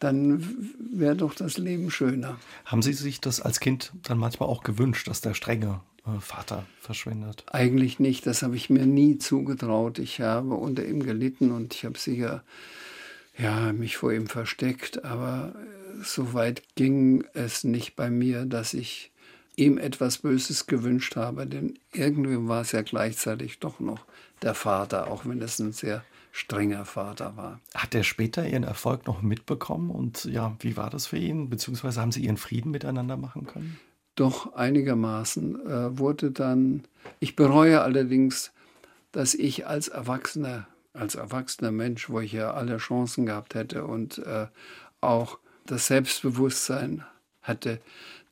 [0.00, 2.38] dann wäre doch das Leben schöner.
[2.64, 6.66] Haben Sie sich das als Kind dann manchmal auch gewünscht, dass der strenge äh, Vater
[6.80, 7.44] verschwindet?
[7.50, 9.98] Eigentlich nicht, das habe ich mir nie zugetraut.
[9.98, 12.42] Ich habe unter ihm gelitten und ich habe sicher
[13.38, 15.54] ja, mich vor ihm versteckt, aber
[16.02, 19.10] so weit ging es nicht bei mir, dass ich
[19.56, 24.04] ihm etwas Böses gewünscht habe, denn irgendwie war es ja gleichzeitig doch noch
[24.42, 26.04] der Vater, auch wenn es ein sehr
[26.36, 27.60] strenger Vater war.
[27.74, 31.48] Hat er später Ihren Erfolg noch mitbekommen und ja, wie war das für ihn?
[31.48, 33.78] Beziehungsweise haben Sie Ihren Frieden miteinander machen können?
[34.16, 36.84] Doch einigermaßen äh, wurde dann,
[37.20, 38.52] ich bereue allerdings,
[39.12, 44.18] dass ich als Erwachsener, als erwachsener Mensch, wo ich ja alle Chancen gehabt hätte und
[44.18, 44.48] äh,
[45.00, 47.02] auch das Selbstbewusstsein
[47.40, 47.80] hatte,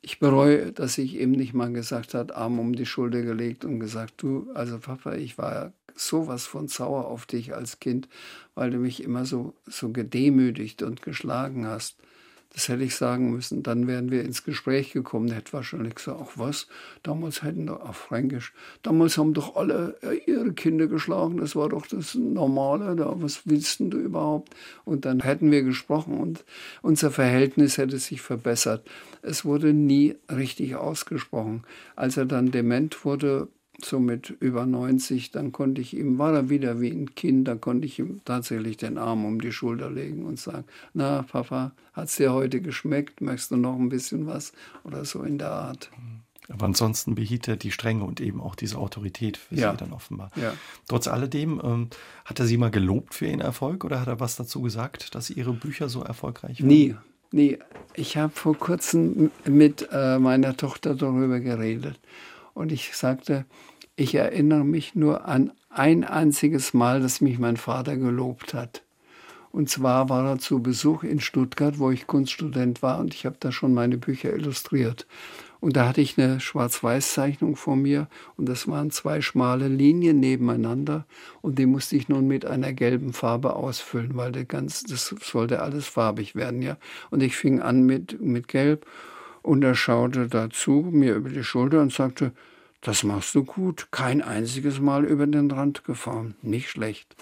[0.05, 3.79] ich bereue, dass ich eben nicht mal gesagt habe, Arm um die Schulter gelegt und
[3.79, 8.07] gesagt, du, also Papa, ich war sowas von sauer auf dich als Kind,
[8.53, 11.97] weil du mich immer so, so gedemütigt und geschlagen hast.
[12.55, 13.63] Das hätte ich sagen müssen.
[13.63, 15.27] Dann wären wir ins Gespräch gekommen.
[15.27, 16.67] Der hätte wahrscheinlich gesagt, ach was,
[17.03, 21.35] damals hätten doch, auf Fränkisch, damals haben doch alle äh, ihre Kinder geschlagen.
[21.35, 22.95] Das war doch das Normale.
[22.95, 24.55] Da, was willst du überhaupt?
[24.85, 26.45] Und dann hätten wir gesprochen und
[26.81, 28.87] unser Verhältnis hätte sich verbessert.
[29.21, 31.63] Es wurde nie richtig ausgesprochen.
[31.97, 33.49] Als er dann dement wurde,
[33.83, 37.55] so mit über 90, dann konnte ich ihm, war er wieder wie ein Kind, da
[37.55, 42.07] konnte ich ihm tatsächlich den Arm um die Schulter legen und sagen, na Papa, hat
[42.07, 44.53] es dir heute geschmeckt, möchtest du noch ein bisschen was
[44.83, 45.89] oder so in der Art.
[46.47, 49.71] Aber ansonsten behielt er die Strenge und eben auch diese Autorität für Ja.
[49.71, 50.29] Sie dann offenbar.
[50.35, 50.53] Ja.
[50.87, 51.89] Trotz alledem, ähm,
[52.23, 55.29] hat er Sie mal gelobt für Ihren Erfolg oder hat er was dazu gesagt, dass
[55.31, 56.67] Ihre Bücher so erfolgreich waren?
[56.67, 56.95] Nie,
[57.31, 57.57] nie.
[57.95, 61.99] Ich habe vor kurzem mit äh, meiner Tochter darüber geredet
[62.55, 63.45] und ich sagte,
[63.95, 68.81] ich erinnere mich nur an ein einziges Mal, dass mich mein Vater gelobt hat.
[69.51, 73.37] Und zwar war er zu Besuch in Stuttgart, wo ich Kunststudent war und ich habe
[73.39, 75.05] da schon meine Bücher illustriert.
[75.61, 81.05] Und da hatte ich eine Schwarz-Weiß-Zeichnung vor mir und das waren zwei schmale Linien nebeneinander
[81.41, 85.61] und die musste ich nun mit einer gelben Farbe ausfüllen, weil der ganz, das sollte
[85.61, 86.77] alles farbig werden, ja.
[87.09, 88.85] Und ich fing an mit, mit Gelb
[89.45, 92.31] und er schaute dazu mir über die Schulter und sagte,
[92.81, 97.15] das machst du gut, kein einziges Mal über den Rand gefahren, nicht schlecht.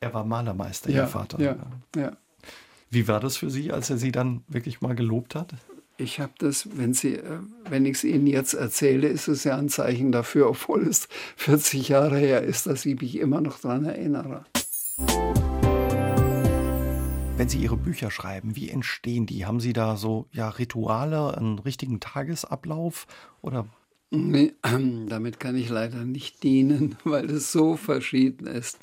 [0.00, 1.40] Er war Malermeister, Ihr Vater.
[1.40, 1.56] Ja,
[1.96, 2.12] ja.
[2.90, 5.54] Wie war das für Sie, als er Sie dann wirklich mal gelobt hat?
[5.96, 9.56] Ich habe das, wenn Sie, äh, wenn ich es Ihnen jetzt erzähle, ist es ja
[9.56, 13.84] ein Zeichen dafür, obwohl es 40 Jahre her ist, dass ich mich immer noch daran
[13.84, 14.44] erinnere.
[17.42, 19.46] Wenn Sie Ihre Bücher schreiben, wie entstehen die?
[19.46, 23.08] Haben Sie da so ja, Rituale, einen richtigen Tagesablauf
[23.40, 23.66] oder
[24.10, 28.78] Nee, damit kann ich leider nicht dienen, weil es so verschieden ist.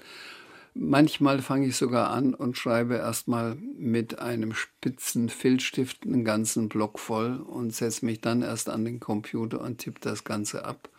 [0.74, 7.00] Manchmal fange ich sogar an und schreibe erstmal mit einem spitzen Filzstift einen ganzen Block
[7.00, 10.90] voll und setze mich dann erst an den Computer und tippe das Ganze ab.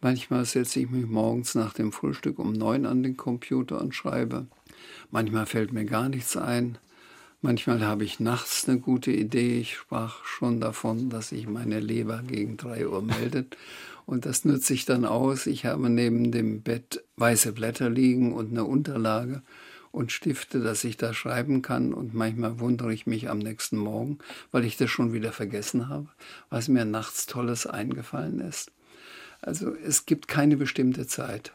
[0.00, 4.48] Manchmal setze ich mich morgens nach dem Frühstück um neun an den Computer und schreibe.
[5.10, 6.78] Manchmal fällt mir gar nichts ein.
[7.40, 9.60] Manchmal habe ich nachts eine gute Idee.
[9.60, 13.56] Ich sprach schon davon, dass sich meine Leber gegen drei Uhr meldet.
[14.06, 15.46] Und das nütze ich dann aus.
[15.46, 19.42] Ich habe neben dem Bett weiße Blätter liegen und eine Unterlage
[19.92, 21.94] und Stifte, dass ich da schreiben kann.
[21.94, 24.18] Und manchmal wundere ich mich am nächsten Morgen,
[24.50, 26.08] weil ich das schon wieder vergessen habe,
[26.50, 28.72] was mir nachts Tolles eingefallen ist.
[29.40, 31.52] Also es gibt keine bestimmte Zeit.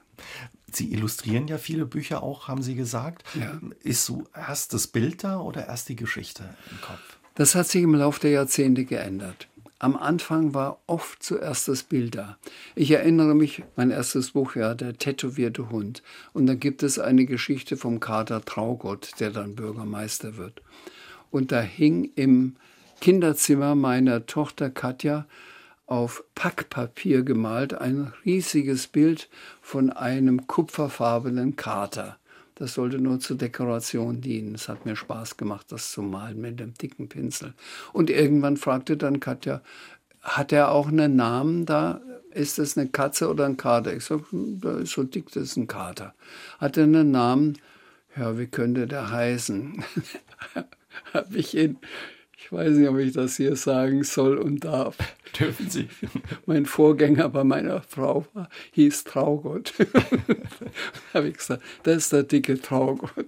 [0.71, 3.23] Sie illustrieren ja viele Bücher auch, haben Sie gesagt.
[3.39, 3.59] Ja.
[3.83, 7.17] Ist so erst das Bild da oder erst die Geschichte im Kopf?
[7.35, 9.47] Das hat sich im Laufe der Jahrzehnte geändert.
[9.79, 12.37] Am Anfang war oft zuerst das Bild da.
[12.73, 16.01] Ich erinnere mich, mein erstes Buch, ja, Der tätowierte Hund.
[16.33, 20.61] Und da gibt es eine Geschichte vom Kater Traugott, der dann Bürgermeister wird.
[21.29, 22.55] Und da hing im
[23.01, 25.27] Kinderzimmer meiner Tochter Katja
[25.87, 29.29] auf Packpapier gemalt ein riesiges Bild
[29.61, 32.17] von einem kupferfarbenen Kater.
[32.55, 34.55] Das sollte nur zur Dekoration dienen.
[34.55, 37.53] Es hat mir Spaß gemacht, das zu malen mit dem dicken Pinsel.
[37.93, 39.61] Und irgendwann fragte dann Katja,
[40.21, 42.01] hat er auch einen Namen da?
[42.31, 43.93] Ist es eine Katze oder ein Kater?
[43.95, 46.13] Ich sage, da ist so dick, das ist ein Kater.
[46.59, 47.57] Hat er einen Namen?
[48.17, 49.83] Ja, wie könnte der heißen?
[51.13, 51.77] Habe ich ihn,
[52.47, 54.95] ich weiß nicht, ob ich das hier sagen soll und darf.
[55.37, 55.89] Dürfen Sie.
[56.45, 59.73] Mein Vorgänger bei meiner Frau war, hieß Traugott.
[61.13, 63.25] habe ich gesagt, das ist der dicke Traugott.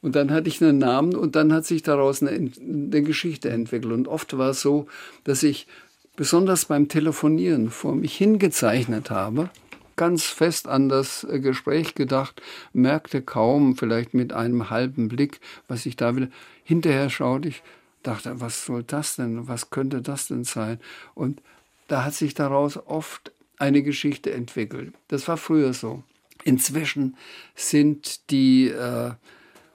[0.00, 3.92] Und dann hatte ich einen Namen und dann hat sich daraus eine, eine Geschichte entwickelt.
[3.92, 4.86] Und oft war es so,
[5.24, 5.66] dass ich
[6.14, 9.50] besonders beim Telefonieren vor mich hingezeichnet habe,
[9.96, 12.40] ganz fest an das äh, Gespräch gedacht,
[12.72, 16.30] merkte kaum, vielleicht mit einem halben Blick, was ich da will.
[16.66, 17.62] Hinterher schaute ich,
[18.02, 19.46] dachte, was soll das denn?
[19.46, 20.80] Was könnte das denn sein?
[21.14, 21.40] Und
[21.86, 24.92] da hat sich daraus oft eine Geschichte entwickelt.
[25.06, 26.02] Das war früher so.
[26.42, 27.16] Inzwischen
[27.54, 29.12] sind die äh,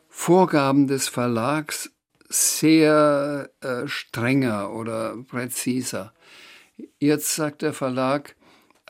[0.09, 1.91] Vorgaben des Verlags
[2.27, 6.11] sehr äh, strenger oder präziser.
[6.99, 8.35] Jetzt sagt der Verlag,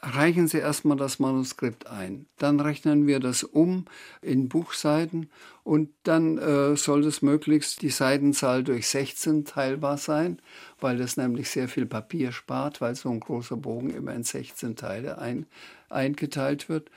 [0.02, 2.26] reichen Sie erstmal das Manuskript ein.
[2.38, 3.86] Dann rechnen wir das um
[4.22, 5.30] in Buchseiten
[5.64, 10.39] und dann äh, soll es möglichst die Seitenzahl durch 16 teilbar sein,
[10.80, 14.76] weil das nämlich sehr viel Papier spart, weil so ein großer Bogen immer in 16
[14.76, 15.45] Teile ein,
[15.89, 16.89] eingeteilt wird.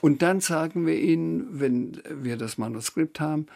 [0.00, 3.46] Und dann sagen wir Ihnen, wenn wir das Manuskript haben,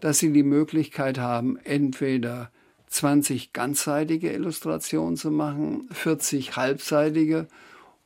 [0.00, 2.50] dass Sie die Möglichkeit haben, entweder
[2.88, 7.46] 20 ganzseitige Illustrationen zu machen, 40 halbseitige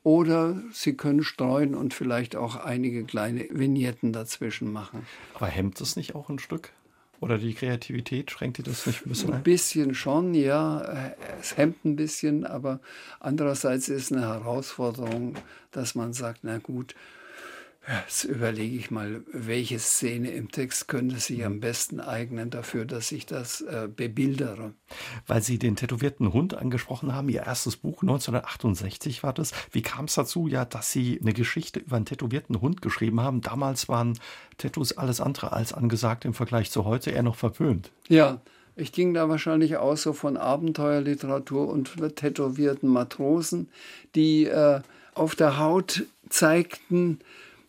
[0.05, 5.07] oder Sie können streuen und vielleicht auch einige kleine Vignetten dazwischen machen.
[5.35, 6.71] Aber hemmt es nicht auch ein Stück?
[7.21, 9.43] Oder die Kreativität schränkt die das nicht ein bisschen Ein ein?
[9.43, 11.15] bisschen schon, ja.
[11.41, 12.81] Es hemmt ein bisschen, aber
[13.19, 15.35] andererseits ist eine Herausforderung,
[15.71, 16.95] dass man sagt, na gut,
[17.87, 23.13] Jetzt überlege ich mal, welche Szene im Text könnte sich am besten eignen dafür, dass
[23.13, 24.73] ich das äh, bebildere.
[25.27, 29.53] Weil Sie den tätowierten Hund angesprochen haben, Ihr erstes Buch 1968 war das.
[29.71, 33.43] Wie kam es dazu, ja, dass Sie eine Geschichte über einen tätowierten Hund geschrieben haben?
[33.43, 34.19] Damals waren
[34.57, 37.91] Tattoos alles andere als angesagt im Vergleich zu heute, eher noch verpönt.
[38.09, 38.41] Ja,
[38.77, 43.69] ich ging da wahrscheinlich aus so von Abenteuerliteratur und tätowierten Matrosen,
[44.15, 44.81] die äh,
[45.15, 47.21] auf der Haut zeigten,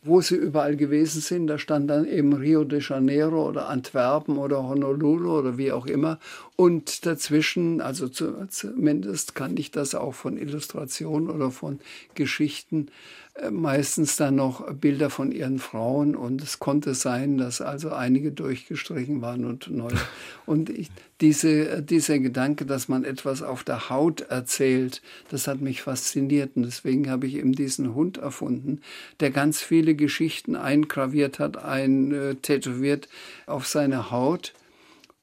[0.06, 1.48] wo sie überall gewesen sind.
[1.48, 6.20] Da stand dann eben Rio de Janeiro oder Antwerpen oder Honolulu oder wie auch immer.
[6.56, 11.80] Und dazwischen, also zumindest kann ich das auch von Illustrationen oder von
[12.14, 12.88] Geschichten
[13.52, 16.16] meistens dann noch Bilder von ihren Frauen.
[16.16, 19.92] Und es konnte sein, dass also einige durchgestrichen waren und neu.
[20.46, 20.90] Und ich,
[21.22, 26.52] diese, dieser Gedanke, dass man etwas auf der Haut erzählt, das hat mich fasziniert.
[26.56, 28.82] Und deswegen habe ich eben diesen Hund erfunden,
[29.20, 33.10] der ganz viele Geschichten eingraviert hat, ein äh, tätowiert
[33.48, 34.54] auf seine Haut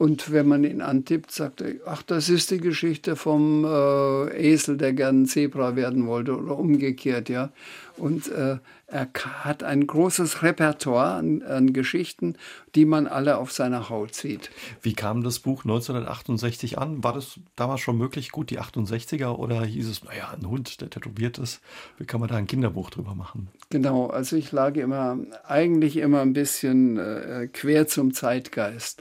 [0.02, 4.76] und wenn man ihn antippt, sagt er, ach, das ist die Geschichte vom äh, Esel,
[4.76, 7.52] der gern Zebra werden wollte oder umgekehrt, ja.
[7.96, 8.56] Und äh,
[8.88, 9.08] er
[9.44, 12.34] hat ein großes Repertoire an, an, Geschichten,
[12.74, 14.50] die man alle auf seiner Haut sieht.
[14.80, 17.04] Wie kam das Buch 1968 an?
[17.04, 20.90] War das damals schon möglich gut, die 68er, oder hieß es, naja, ein Hund, der
[20.90, 21.60] tätowiert ist,
[21.98, 23.50] wie kann man da ein Kinderbuch drüber machen?
[23.70, 29.00] Genau, also ich lag immer, eigentlich immer ein bisschen äh, quer zum Zeitgeist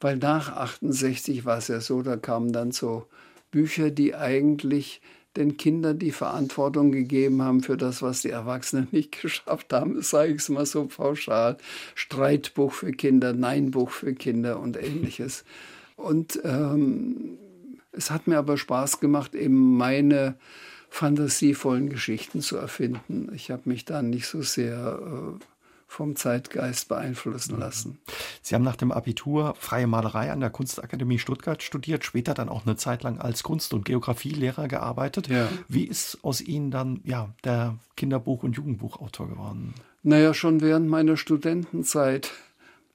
[0.00, 3.06] weil nach 68 war es ja so, da kamen dann so
[3.50, 5.00] Bücher, die eigentlich
[5.36, 10.32] den Kindern die Verantwortung gegeben haben für das, was die Erwachsenen nicht geschafft haben, sage
[10.32, 11.56] ich es mal so pauschal.
[11.94, 15.44] Streitbuch für Kinder, Neinbuch für Kinder und ähnliches.
[15.96, 17.38] Und ähm,
[17.92, 20.36] es hat mir aber Spaß gemacht, eben meine
[20.90, 23.30] fantasievollen Geschichten zu erfinden.
[23.34, 25.44] Ich habe mich da nicht so sehr äh,
[25.86, 27.60] vom Zeitgeist beeinflussen mhm.
[27.60, 27.98] lassen.
[28.42, 32.66] Sie haben nach dem Abitur freie Malerei an der Kunstakademie Stuttgart studiert, später dann auch
[32.66, 35.28] eine Zeit lang als Kunst- und Geografielehrer gearbeitet.
[35.28, 35.48] Ja.
[35.68, 39.74] Wie ist aus Ihnen dann ja, der Kinderbuch- und Jugendbuchautor geworden?
[40.02, 42.32] Naja, schon während meiner Studentenzeit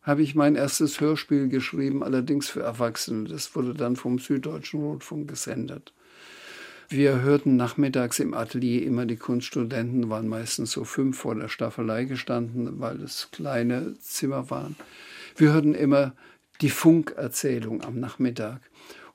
[0.02, 3.30] habe ich mein erstes Hörspiel geschrieben, allerdings für Erwachsene.
[3.30, 5.94] Das wurde dann vom Süddeutschen Rundfunk gesendet.
[6.94, 12.04] Wir hörten nachmittags im Atelier immer die Kunststudenten, waren meistens so fünf vor der Staffelei
[12.04, 14.76] gestanden, weil es kleine Zimmer waren.
[15.38, 16.12] Wir hörten immer
[16.60, 18.60] die Funkerzählung am Nachmittag.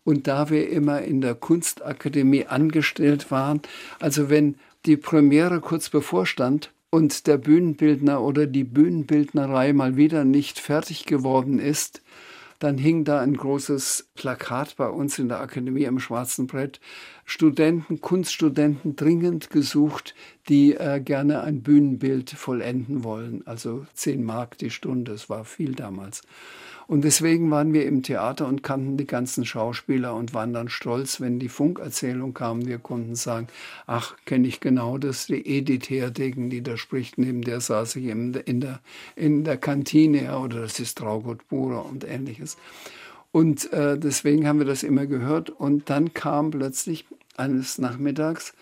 [0.04, 3.60] Und da wir immer in der Kunstakademie angestellt waren,
[4.00, 4.54] also wenn
[4.86, 11.58] die Premiere kurz bevorstand und der Bühnenbildner oder die Bühnenbildnerei mal wieder nicht fertig geworden
[11.58, 12.00] ist,
[12.58, 16.80] dann hing da ein großes Plakat bei uns in der Akademie am Schwarzen Brett.
[17.24, 20.14] Studenten, Kunststudenten dringend gesucht,
[20.48, 23.46] die äh, gerne ein Bühnenbild vollenden wollen.
[23.46, 26.22] Also 10 Mark die Stunde, das war viel damals.
[26.86, 31.20] Und deswegen waren wir im Theater und kannten die ganzen Schauspieler und waren dann stolz,
[31.20, 32.66] wenn die Funkerzählung kam.
[32.66, 33.48] Wir konnten sagen,
[33.86, 37.18] ach, kenne ich genau, das die Edith Herdegen, die da spricht.
[37.18, 38.80] Neben der saß ich in der, in der,
[39.16, 42.56] in der Kantine, oder das ist Traugott Burer und ähnliches.
[43.32, 45.50] Und äh, deswegen haben wir das immer gehört.
[45.50, 47.04] Und dann kam plötzlich
[47.36, 48.54] eines Nachmittags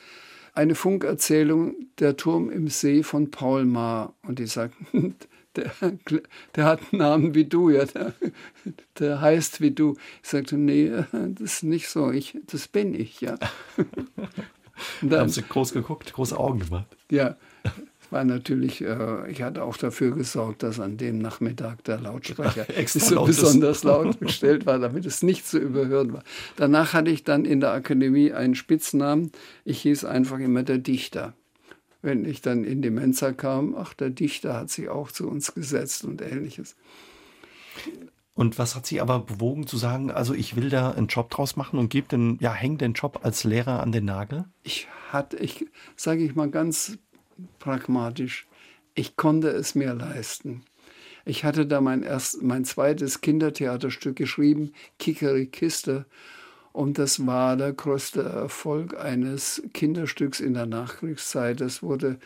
[0.54, 4.14] eine Funkerzählung, der Turm im See von Paul Maar.
[4.22, 5.14] Und die sagten,
[5.56, 5.72] der,
[6.56, 8.14] der hat einen Namen wie du, ja, der,
[8.98, 9.96] der heißt wie du.
[10.22, 13.36] Ich sagte, nee, das ist nicht so, ich, das bin ich, ja.
[15.02, 16.86] da haben sie groß geguckt, große Augen gemacht.
[17.10, 17.36] Ja,
[18.14, 23.24] war natürlich, äh, ich hatte auch dafür gesorgt, dass an dem Nachmittag der Lautsprecher so
[23.24, 26.22] besonders laut gestellt war, damit es nicht zu überhören war.
[26.56, 29.32] Danach hatte ich dann in der Akademie einen Spitznamen.
[29.64, 31.34] Ich hieß einfach immer der Dichter
[32.04, 35.54] wenn ich dann in die Mensa kam, ach, der Dichter hat sich auch zu uns
[35.54, 36.76] gesetzt und ähnliches.
[38.34, 41.56] Und was hat Sie aber bewogen zu sagen, also ich will da einen Job draus
[41.56, 44.44] machen und gebe den, ja, häng den Job als Lehrer an den Nagel?
[44.64, 46.98] Ich hatte, ich sage ich mal ganz
[47.58, 48.46] pragmatisch,
[48.94, 50.62] ich konnte es mir leisten.
[51.24, 56.04] Ich hatte da mein erst, mein zweites Kindertheaterstück geschrieben, Kikerikiste.
[56.74, 61.60] Und das war der größte Erfolg eines Kinderstücks in der Nachkriegszeit.
[61.60, 62.18] Es wurde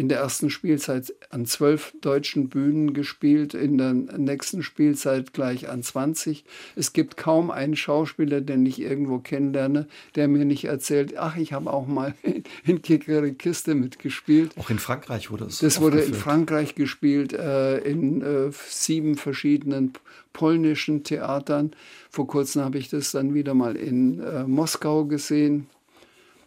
[0.00, 5.82] in der ersten Spielzeit an zwölf deutschen Bühnen gespielt, in der nächsten Spielzeit gleich an
[5.82, 6.46] 20.
[6.74, 11.52] Es gibt kaum einen Schauspieler, den ich irgendwo kennenlerne, der mir nicht erzählt, ach, ich
[11.52, 12.14] habe auch mal
[12.64, 14.52] in Kikerikiste mitgespielt.
[14.56, 15.58] Auch in Frankreich wurde es.
[15.58, 19.92] Das wurde in Frankreich gespielt, äh, in äh, sieben verschiedenen
[20.32, 21.72] polnischen Theatern.
[22.08, 25.66] Vor kurzem habe ich das dann wieder mal in äh, Moskau gesehen.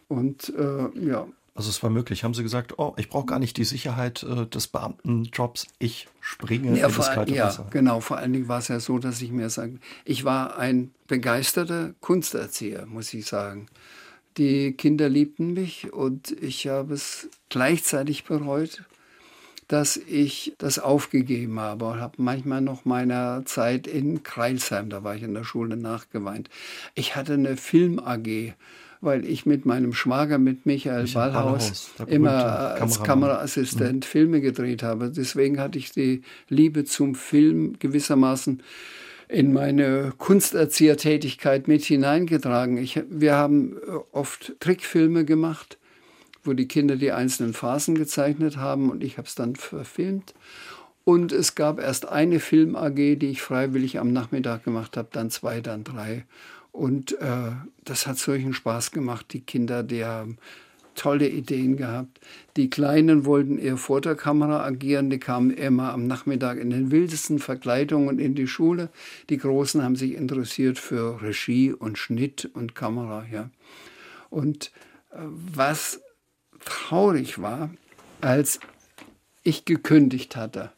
[0.08, 2.24] Und äh, ja, Also es war möglich.
[2.24, 6.76] Haben Sie gesagt, oh, ich brauche gar nicht die Sicherheit äh, des Beamtenjobs, ich springe
[6.76, 7.66] ja, in das kalte ja, Wasser.
[7.70, 10.92] Genau, vor allen Dingen war es ja so, dass ich mir sage, ich war ein
[11.06, 13.68] begeisterter Kunsterzieher, muss ich sagen.
[14.36, 18.82] Die Kinder liebten mich und ich habe es gleichzeitig bereut,
[19.68, 25.14] dass ich das aufgegeben habe und habe manchmal noch meiner Zeit in Kreilsheim, da war
[25.14, 26.50] ich in der Schule, nachgeweint.
[26.96, 28.54] Ich hatte eine Film-AG
[29.04, 34.08] weil ich mit meinem Schwager, mit Michael, Michael Ballhaus, immer als Kameraassistent mhm.
[34.08, 35.10] Filme gedreht habe.
[35.10, 38.62] Deswegen hatte ich die Liebe zum Film gewissermaßen
[39.28, 42.76] in meine Kunsterziehertätigkeit mit hineingetragen.
[42.78, 45.78] Ich, wir haben äh, oft Trickfilme gemacht,
[46.42, 50.34] wo die Kinder die einzelnen Phasen gezeichnet haben und ich habe es dann verfilmt.
[51.04, 55.60] Und es gab erst eine Film-AG, die ich freiwillig am Nachmittag gemacht habe, dann zwei,
[55.60, 56.24] dann drei.
[56.74, 57.52] Und äh,
[57.84, 59.32] das hat solchen Spaß gemacht.
[59.32, 60.38] Die Kinder, die haben
[60.96, 62.18] tolle Ideen gehabt.
[62.56, 65.08] Die Kleinen wollten eher vor der Kamera agieren.
[65.08, 68.88] Die kamen immer am Nachmittag in den wildesten Verkleidungen in die Schule.
[69.30, 73.24] Die Großen haben sich interessiert für Regie und Schnitt und Kamera.
[73.30, 73.50] Ja.
[74.28, 74.72] Und
[75.12, 76.00] äh, was
[76.64, 77.70] traurig war,
[78.20, 78.58] als
[79.44, 80.72] ich gekündigt hatte,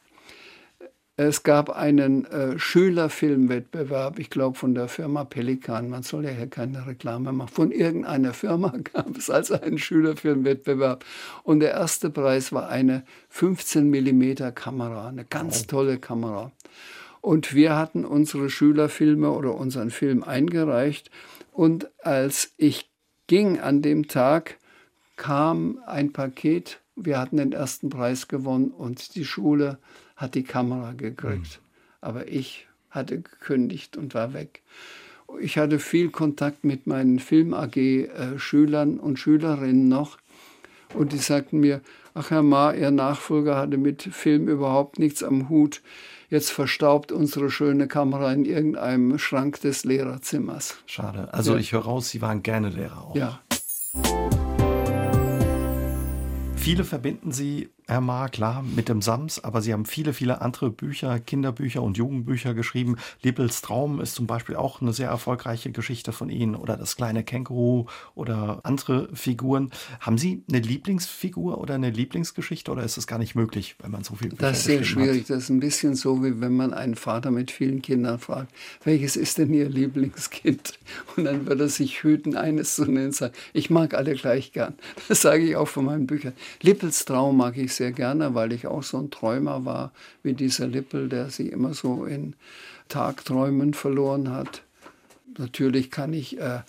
[1.19, 5.89] es gab einen äh, Schülerfilmwettbewerb, ich glaube von der Firma Pelikan.
[5.89, 7.49] Man soll ja hier keine Reklame machen.
[7.49, 11.07] Von irgendeiner Firma gab es also einen Schülerfilmwettbewerb.
[11.43, 16.53] Und der erste Preis war eine 15 mm Kamera, eine ganz tolle Kamera.
[17.23, 21.11] Und wir hatten unsere Schülerfilme oder unseren Film eingereicht.
[21.51, 22.91] Und als ich
[23.27, 24.59] ging an dem Tag,
[25.17, 26.81] kam ein Paket.
[26.95, 29.79] Wir hatten den ersten Preis gewonnen und die Schule
[30.17, 31.61] hat die Kamera gekriegt.
[31.61, 31.67] Mhm.
[32.01, 34.63] Aber ich hatte gekündigt und war weg.
[35.41, 40.19] Ich hatte viel Kontakt mit meinen Film-AG-Schülern und Schülerinnen noch.
[40.95, 41.81] Und die sagten mir,
[42.15, 45.83] ach Herr Ma, Ihr Nachfolger hatte mit Film überhaupt nichts am Hut.
[46.29, 50.77] Jetzt verstaubt unsere schöne Kamera in irgendeinem Schrank des Lehrerzimmers.
[50.87, 51.33] Schade.
[51.33, 51.59] Also ja.
[51.59, 53.17] ich höre raus, Sie waren gerne Lehrer auch.
[53.17, 53.41] Ja.
[56.57, 60.71] Viele verbinden Sie Herr Ma, klar, mit dem Sams, aber Sie haben viele, viele andere
[60.71, 62.97] Bücher, Kinderbücher und Jugendbücher geschrieben.
[63.23, 67.23] Lippels Traum ist zum Beispiel auch eine sehr erfolgreiche Geschichte von Ihnen oder das kleine
[67.23, 69.71] Känguru oder andere Figuren.
[70.01, 74.03] Haben Sie eine Lieblingsfigur oder eine Lieblingsgeschichte oder ist es gar nicht möglich, wenn man
[74.03, 75.23] so viel Bücher Das ist sehr schwierig.
[75.23, 75.31] Hat?
[75.31, 79.15] Das ist ein bisschen so, wie wenn man einen Vater mit vielen Kindern fragt, welches
[79.15, 80.77] ist denn Ihr Lieblingskind?
[81.17, 83.15] Und dann wird er sich hüten, eines zu nennen.
[83.53, 84.75] Ich mag alle gleich gern.
[85.09, 86.33] Das sage ich auch von meinen Büchern.
[86.63, 90.67] Lippels Traum mag ich sehr gerne, weil ich auch so ein Träumer war wie dieser
[90.67, 92.35] Lippel, der sich immer so in
[92.89, 94.63] Tagträumen verloren hat.
[95.39, 96.61] Natürlich kann ich äh,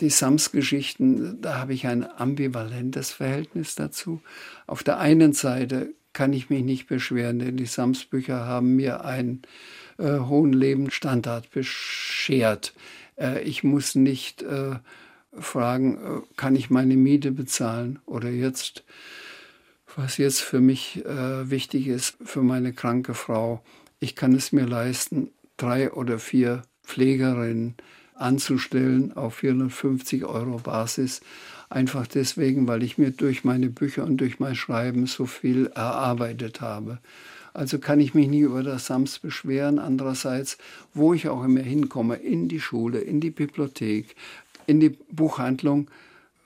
[0.00, 4.20] die Sams-Geschichten, da habe ich ein ambivalentes Verhältnis dazu.
[4.66, 9.42] Auf der einen Seite kann ich mich nicht beschweren, denn die Sams-Bücher haben mir einen
[9.98, 12.74] äh, hohen Lebensstandard beschert.
[13.16, 14.76] Äh, ich muss nicht äh,
[15.32, 18.84] fragen, äh, kann ich meine Miete bezahlen oder jetzt
[19.98, 23.60] was jetzt für mich äh, wichtig ist, für meine kranke Frau.
[23.98, 27.74] Ich kann es mir leisten, drei oder vier Pflegerinnen
[28.14, 31.20] anzustellen auf 450 Euro Basis.
[31.68, 36.60] Einfach deswegen, weil ich mir durch meine Bücher und durch mein Schreiben so viel erarbeitet
[36.60, 37.00] habe.
[37.52, 39.80] Also kann ich mich nie über das Sams beschweren.
[39.80, 40.58] Andererseits,
[40.94, 44.14] wo ich auch immer hinkomme, in die Schule, in die Bibliothek,
[44.68, 45.90] in die Buchhandlung,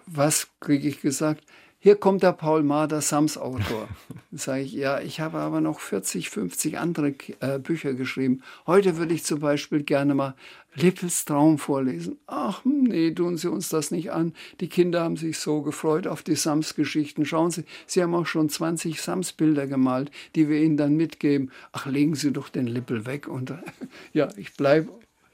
[0.06, 1.44] was kriege ich gesagt?
[1.84, 3.88] Hier kommt der Paul Mader, Sams Autor.
[4.08, 8.42] Dann sage ich, ja, ich habe aber noch 40, 50 andere äh, Bücher geschrieben.
[8.68, 10.36] Heute würde ich zum Beispiel gerne mal
[10.76, 12.20] Lippels Traum vorlesen.
[12.28, 14.32] Ach, nee, tun Sie uns das nicht an.
[14.60, 17.26] Die Kinder haben sich so gefreut auf die Sams-Geschichten.
[17.26, 21.50] Schauen Sie, Sie haben auch schon 20 Sams-Bilder gemalt, die wir Ihnen dann mitgeben.
[21.72, 23.26] Ach, legen Sie doch den Lippel weg.
[23.26, 23.54] Und
[24.12, 24.92] ja, ich bleibe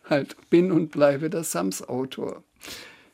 [0.09, 2.43] halt, bin und bleibe der Sams-Autor.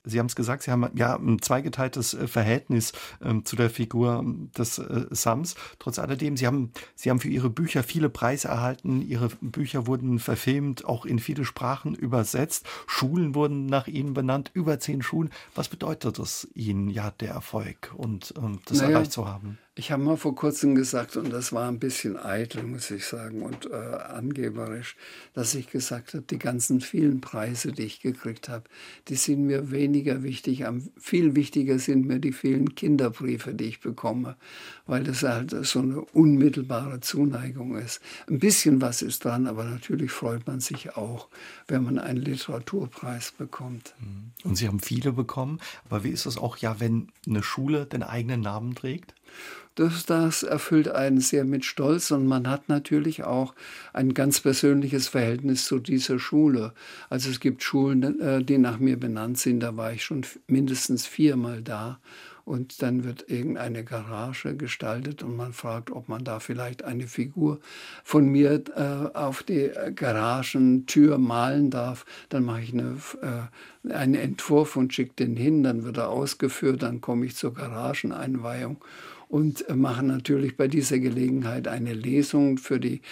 [0.05, 2.93] Sie haben es gesagt, Sie haben ja ein zweigeteiltes äh, Verhältnis
[3.23, 5.55] ähm, zu der Figur ähm, des äh, Sams.
[5.79, 9.03] Trotz alledem, Sie haben, Sie haben für Ihre Bücher viele Preise erhalten.
[9.03, 12.67] Ihre Bücher wurden verfilmt, auch in viele Sprachen übersetzt.
[12.87, 15.31] Schulen wurden nach Ihnen benannt, über zehn Schulen.
[15.55, 19.59] Was bedeutet das Ihnen, ja, der Erfolg und ähm, das naja, erreicht zu haben?
[19.77, 23.43] Ich habe mal vor kurzem gesagt, und das war ein bisschen eitel, muss ich sagen,
[23.43, 24.95] und äh, angeberisch,
[25.33, 28.65] dass ich gesagt habe, die ganzen vielen Preise, die ich gekriegt habe,
[29.09, 30.65] die sind mir weniger wichtig.
[30.97, 34.37] Viel wichtiger sind mir die vielen Kinderbriefe, die ich bekomme,
[34.87, 38.01] weil das halt so eine unmittelbare Zuneigung ist.
[38.29, 41.29] Ein bisschen was ist dran, aber natürlich freut man sich auch,
[41.67, 43.97] wenn man einen Literaturpreis bekommt.
[43.99, 44.49] Mhm.
[44.49, 48.05] Und Sie haben viele bekommen, aber wie ist es auch, ja, wenn eine Schule den
[48.05, 49.15] eigenen Namen trägt?
[49.75, 53.55] Das, das erfüllt einen sehr mit Stolz und man hat natürlich auch
[53.93, 56.73] ein ganz persönliches Verhältnis zu dieser Schule.
[57.11, 61.07] Also es gibt Schulen, äh, die nach mir benannt sind, da war ich schon mindestens
[61.07, 61.99] viermal da
[62.45, 67.59] und dann wird irgendeine Garage gestaltet und man fragt, ob man da vielleicht eine Figur
[68.03, 72.05] von mir äh, auf die Garagentür malen darf.
[72.29, 76.83] Dann mache ich eine, äh, einen Entwurf und schicke den hin, dann wird er ausgeführt,
[76.83, 78.77] dann komme ich zur Garageneinweihung
[79.35, 83.03] und machen natürlich bei dieser Gelegenheit eine Lesung für die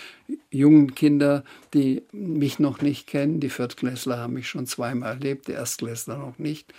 [0.53, 1.43] jungen Kinder,
[1.75, 3.41] die mich noch nicht kennen.
[3.41, 6.73] Die Viertklässler haben mich schon zweimal erlebt, die Erstklässler noch nicht.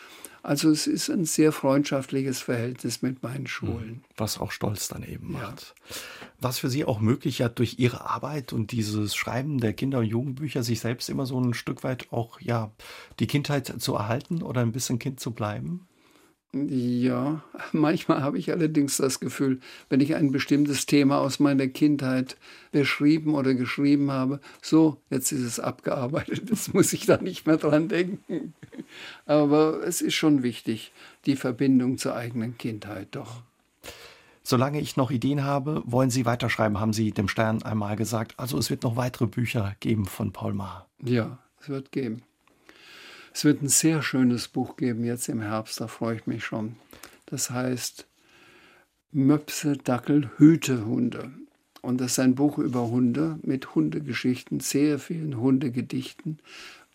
[0.43, 3.89] Also es ist ein sehr freundschaftliches Verhältnis mit meinen Schulen.
[3.89, 5.75] Hm, was auch Stolz dann eben macht.
[5.89, 5.95] Ja.
[6.39, 10.05] Was für Sie auch möglich hat, durch Ihre Arbeit und dieses Schreiben der Kinder- und
[10.05, 12.71] Jugendbücher sich selbst immer so ein Stück weit auch ja
[13.19, 15.85] die Kindheit zu erhalten oder ein bisschen Kind zu bleiben?
[16.53, 17.41] Ja,
[17.71, 22.37] manchmal habe ich allerdings das Gefühl, wenn ich ein bestimmtes Thema aus meiner Kindheit
[22.71, 27.57] beschrieben oder geschrieben habe, so, jetzt ist es abgearbeitet, jetzt muss ich da nicht mehr
[27.57, 28.53] dran denken.
[29.25, 30.91] Aber es ist schon wichtig,
[31.25, 33.41] die Verbindung zur eigenen Kindheit doch.
[34.45, 38.33] Solange ich noch Ideen habe, wollen Sie weiterschreiben, haben Sie dem Stern einmal gesagt.
[38.37, 40.85] Also es wird noch weitere Bücher geben von Paul Maar.
[41.01, 42.23] Ja, es wird geben.
[43.33, 46.75] Es wird ein sehr schönes Buch geben jetzt im Herbst, da freue ich mich schon.
[47.25, 48.05] Das heißt
[49.11, 51.31] Möpse, Dackel, Hütehunde.
[51.81, 56.37] Und das ist ein Buch über Hunde mit Hundegeschichten, sehr vielen Hundegedichten,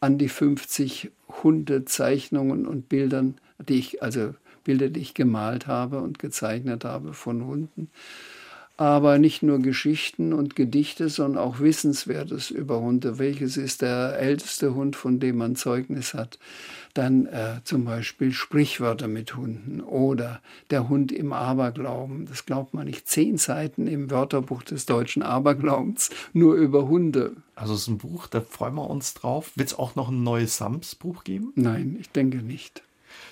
[0.01, 1.11] an die 50
[1.43, 7.45] Hundezeichnungen und Bildern, die ich, also Bilder, die ich gemalt habe und gezeichnet habe von
[7.45, 7.91] Hunden
[8.79, 13.19] aber nicht nur Geschichten und Gedichte, sondern auch Wissenswertes über Hunde.
[13.19, 16.39] Welches ist der älteste Hund, von dem man Zeugnis hat?
[16.95, 22.27] Dann äh, zum Beispiel Sprichwörter mit Hunden oder der Hund im Aberglauben.
[22.27, 23.09] Das glaubt man nicht.
[23.09, 27.33] Zehn Seiten im Wörterbuch des deutschen Aberglaubens nur über Hunde.
[27.57, 29.51] Also es ist ein Buch, da freuen wir uns drauf.
[29.57, 31.53] Wird es auch noch ein neues Sams-Buch geben?
[31.57, 32.83] Nein, ich denke nicht.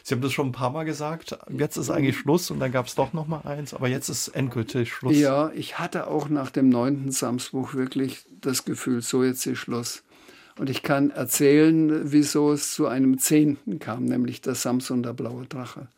[0.06, 1.36] Sie haben das schon ein paar Mal gesagt.
[1.50, 4.28] Jetzt ist eigentlich Schluss und dann gab es doch noch mal eins, aber jetzt ist
[4.28, 5.16] endgültig Schluss.
[5.16, 10.04] Ja, ich hatte auch nach dem neunten Samsbuch wirklich das Gefühl, so jetzt ist Schluss.
[10.60, 15.12] Und ich kann erzählen, wieso es zu einem zehnten kam, nämlich der Sams und der
[15.12, 15.88] blaue Drache.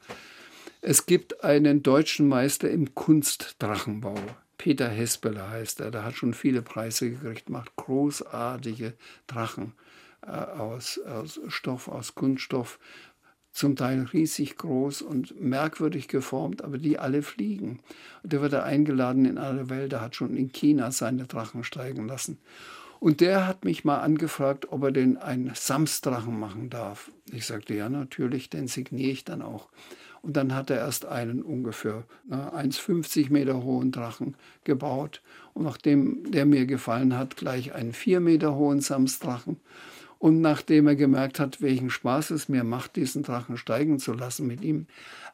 [0.81, 4.15] Es gibt einen deutschen Meister im Kunstdrachenbau.
[4.57, 5.91] Peter Hespeler heißt er.
[5.91, 8.95] Der hat schon viele Preise gekriegt, macht großartige
[9.27, 9.75] Drachen
[10.27, 12.79] äh, aus, aus Stoff, aus Kunststoff
[13.59, 17.81] zum Teil riesig groß und merkwürdig geformt, aber die alle fliegen.
[18.23, 21.65] Und der wird da eingeladen in alle Welt, der hat schon in China seine Drachen
[21.65, 22.39] steigen lassen.
[23.01, 27.11] Und der hat mich mal angefragt, ob er denn einen Samsdrachen machen darf.
[27.33, 29.69] Ich sagte, ja, natürlich, den signiere ich dann auch.
[30.23, 35.23] Und dann hat er erst einen ungefähr 1,50 Meter hohen Drachen gebaut.
[35.55, 39.59] Und nachdem der mir gefallen hat, gleich einen 4 Meter hohen Samsdrachen.
[40.19, 44.47] Und nachdem er gemerkt hat, welchen Spaß es mir macht, diesen Drachen steigen zu lassen
[44.47, 44.87] mit ihm,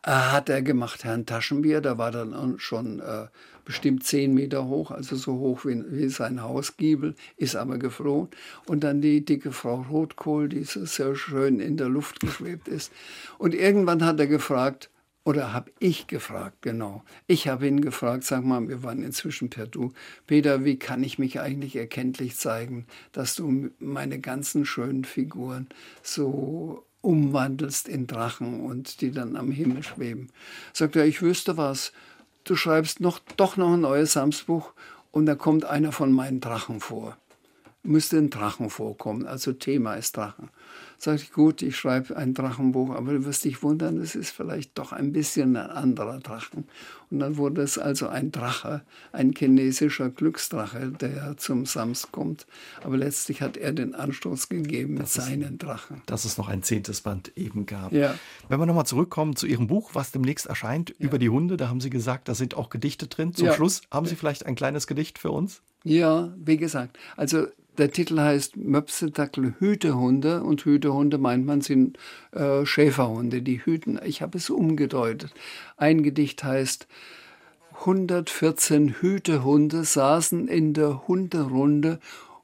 [0.02, 1.80] äh, hat er gemacht Herrn Taschenbier.
[1.80, 3.26] Der war dann schon äh,
[3.64, 8.28] bestimmt zehn Meter hoch, also so hoch wie, wie, sein Hausgiebel, ist aber geflohen.
[8.66, 12.92] Und dann die dicke Frau Rotkohl, die so sehr schön in der Luft geschwebt ist.
[13.38, 14.90] Und irgendwann hat er gefragt,
[15.24, 17.02] oder habe ich gefragt, genau.
[17.26, 19.92] Ich habe ihn gefragt, sag mal, wir waren inzwischen per Du.
[20.26, 25.68] Peter, wie kann ich mich eigentlich erkenntlich zeigen, dass du meine ganzen schönen Figuren
[26.02, 30.28] so umwandelst in Drachen und die dann am Himmel schweben?
[30.74, 31.92] Sagt er, ich wüsste was.
[32.44, 34.74] Du schreibst noch, doch noch ein neues Samsbuch
[35.10, 37.16] und da kommt einer von meinen Drachen vor.
[37.86, 40.48] Müsste ein Drachen vorkommen, also Thema ist Drachen.
[40.96, 44.78] Sag ich, gut, ich schreibe ein Drachenbuch, aber du wirst dich wundern, es ist vielleicht
[44.78, 46.64] doch ein bisschen ein anderer Drachen.
[47.10, 48.80] Und dann wurde es also ein Drache,
[49.12, 52.46] ein chinesischer Glücksdrache, der zum Sams kommt.
[52.82, 56.00] Aber letztlich hat er den Anstoß gegeben mit seinen Drachen.
[56.06, 57.92] Dass es noch ein zehntes Band eben gab.
[57.92, 58.14] Ja.
[58.48, 61.06] Wenn wir nochmal zurückkommen zu Ihrem Buch, was demnächst erscheint, ja.
[61.06, 63.34] über die Hunde, da haben Sie gesagt, da sind auch Gedichte drin.
[63.34, 63.52] Zum ja.
[63.52, 65.60] Schluss haben Sie vielleicht ein kleines Gedicht für uns?
[65.84, 71.98] Ja, wie gesagt, also der Titel heißt Möpse, Dackel, Hütehunde und Hütehunde meint man sind
[72.32, 74.00] äh, Schäferhunde, die hüten.
[74.04, 75.32] Ich habe es umgedeutet.
[75.76, 76.86] Ein Gedicht heißt
[77.80, 81.98] 114 Hütehunde saßen in der Hunderunde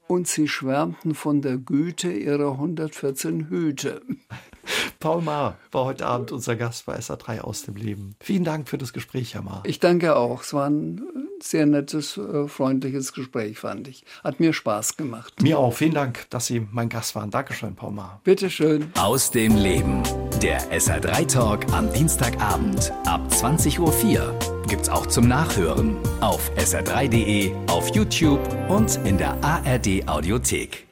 [0.08, 4.02] und sie schwärmten von der Güte ihrer 114 Hüte.
[4.98, 8.16] Paul Maar war heute Abend unser Gast bei SA3 aus dem Leben.
[8.20, 9.62] Vielen Dank für das Gespräch, Herr Maar.
[9.64, 10.42] Ich danke auch.
[10.42, 11.00] Es war ein
[11.42, 14.04] sehr nettes, äh, freundliches Gespräch, fand ich.
[14.24, 15.42] Hat mir Spaß gemacht.
[15.42, 15.74] Mir auch.
[15.74, 17.30] Vielen Dank, dass Sie mein Gast waren.
[17.30, 17.90] Dankeschön, Paul.
[18.24, 18.92] Bitteschön.
[18.98, 20.02] Aus dem Leben.
[20.42, 24.38] Der SA3 Talk am Dienstagabend ab 20.04 Uhr.
[24.68, 30.89] Gibt's auch zum Nachhören auf sr3.de, auf YouTube und in der ARD Audiothek.